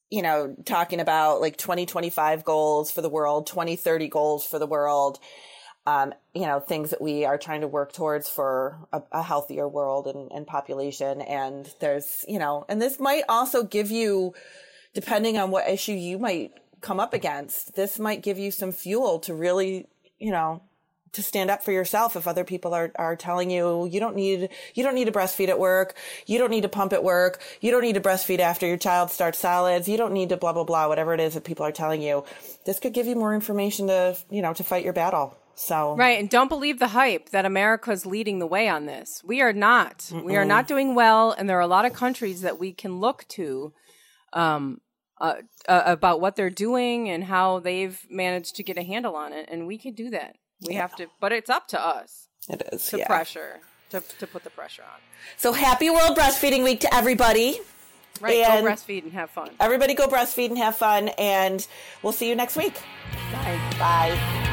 you 0.09 0.21
know, 0.21 0.55
talking 0.63 1.01
about 1.01 1.41
like 1.41 1.57
2025 1.57 2.45
goals 2.45 2.89
for 2.89 3.01
the 3.01 3.09
world, 3.09 3.47
2030 3.47 4.07
goals 4.07 4.45
for 4.45 4.59
the 4.59 4.67
world 4.67 5.19
um, 5.87 6.13
you 6.33 6.45
know, 6.45 6.59
things 6.59 6.89
that 6.89 7.01
we 7.01 7.25
are 7.25 7.37
trying 7.37 7.61
to 7.61 7.67
work 7.67 7.93
towards 7.93 8.27
for 8.27 8.77
a, 8.91 9.03
a 9.11 9.21
healthier 9.21 9.67
world 9.67 10.07
and, 10.07 10.31
and, 10.31 10.47
population. 10.47 11.21
And 11.21 11.71
there's, 11.79 12.25
you 12.27 12.39
know, 12.39 12.65
and 12.67 12.81
this 12.81 12.99
might 12.99 13.23
also 13.29 13.63
give 13.63 13.91
you, 13.91 14.33
depending 14.93 15.37
on 15.37 15.51
what 15.51 15.69
issue 15.69 15.93
you 15.93 16.17
might 16.17 16.53
come 16.81 16.99
up 16.99 17.13
against, 17.13 17.75
this 17.75 17.99
might 17.99 18.23
give 18.23 18.39
you 18.39 18.49
some 18.49 18.71
fuel 18.71 19.19
to 19.19 19.33
really, 19.35 19.87
you 20.17 20.31
know, 20.31 20.61
to 21.11 21.23
stand 21.23 21.49
up 21.49 21.63
for 21.63 21.71
yourself 21.71 22.17
if 22.17 22.27
other 22.27 22.43
people 22.43 22.73
are, 22.73 22.91
are 22.95 23.15
telling 23.15 23.49
you 23.49 23.87
you 23.89 24.01
don't 24.01 24.17
need 24.17 24.49
you 24.73 24.83
don't 24.83 24.95
need 24.95 25.05
to 25.05 25.13
breastfeed 25.13 25.47
at 25.47 25.57
work. 25.57 25.95
You 26.25 26.37
don't 26.37 26.49
need 26.49 26.63
to 26.63 26.69
pump 26.69 26.91
at 26.91 27.05
work. 27.05 27.41
You 27.61 27.71
don't 27.71 27.83
need 27.83 27.95
to 27.95 28.01
breastfeed 28.01 28.39
after 28.39 28.67
your 28.67 28.75
child 28.75 29.11
starts 29.11 29.39
solids 29.39 29.87
you 29.87 29.95
don't 29.95 30.11
need 30.11 30.27
to 30.29 30.37
blah 30.37 30.51
blah 30.51 30.65
blah 30.65 30.89
whatever 30.89 31.13
it 31.13 31.21
is 31.21 31.35
that 31.35 31.45
people 31.45 31.65
are 31.65 31.71
telling 31.71 32.01
you. 32.01 32.25
This 32.65 32.79
could 32.79 32.93
give 32.93 33.07
you 33.07 33.15
more 33.15 33.33
information 33.33 33.87
to 33.87 34.17
you 34.29 34.41
know 34.41 34.53
to 34.55 34.63
fight 34.65 34.83
your 34.83 34.91
battle 34.91 35.37
so 35.55 35.95
Right, 35.95 36.19
and 36.19 36.29
don't 36.29 36.49
believe 36.49 36.79
the 36.79 36.89
hype 36.89 37.29
that 37.29 37.45
America's 37.45 38.05
leading 38.05 38.39
the 38.39 38.47
way 38.47 38.67
on 38.67 38.85
this. 38.85 39.21
We 39.23 39.41
are 39.41 39.53
not. 39.53 39.99
Mm-mm. 39.99 40.23
We 40.23 40.35
are 40.35 40.45
not 40.45 40.67
doing 40.67 40.95
well 40.95 41.31
and 41.31 41.49
there 41.49 41.57
are 41.57 41.61
a 41.61 41.67
lot 41.67 41.85
of 41.85 41.93
countries 41.93 42.41
that 42.41 42.59
we 42.59 42.73
can 42.73 42.99
look 42.99 43.25
to 43.29 43.73
um 44.33 44.81
uh, 45.21 45.35
uh, 45.69 45.81
about 45.85 46.19
what 46.19 46.35
they're 46.35 46.49
doing 46.49 47.09
and 47.09 47.23
how 47.23 47.59
they've 47.59 48.05
managed 48.09 48.57
to 48.57 48.63
get 48.63 48.77
a 48.77 48.83
handle 48.83 49.15
on 49.15 49.31
it 49.31 49.47
and 49.49 49.65
we 49.65 49.77
can 49.77 49.93
do 49.93 50.09
that. 50.09 50.35
We 50.67 50.73
yeah. 50.73 50.81
have 50.81 50.95
to 50.97 51.07
but 51.21 51.31
it's 51.31 51.49
up 51.49 51.67
to 51.69 51.79
us. 51.79 52.27
It 52.49 52.61
is. 52.73 52.87
To 52.87 52.97
yeah. 52.97 53.07
pressure. 53.07 53.61
To 53.91 54.01
to 54.01 54.27
put 54.27 54.43
the 54.43 54.49
pressure 54.49 54.83
on. 54.83 54.99
So 55.37 55.53
happy 55.53 55.89
World 55.89 56.17
Breastfeeding 56.17 56.63
Week 56.63 56.81
to 56.81 56.93
everybody. 56.93 57.59
Right, 58.21 58.37
and 58.37 58.65
go 58.65 58.71
breastfeed 58.71 59.03
and 59.03 59.13
have 59.13 59.29
fun. 59.29 59.49
Everybody 59.59 59.93
go 59.93 60.07
breastfeed 60.07 60.49
and 60.49 60.57
have 60.57 60.75
fun 60.75 61.09
and 61.17 61.65
we'll 62.01 62.13
see 62.13 62.29
you 62.29 62.35
next 62.35 62.55
week. 62.55 62.75
Bye. 63.31 63.59
Bye. 63.77 64.51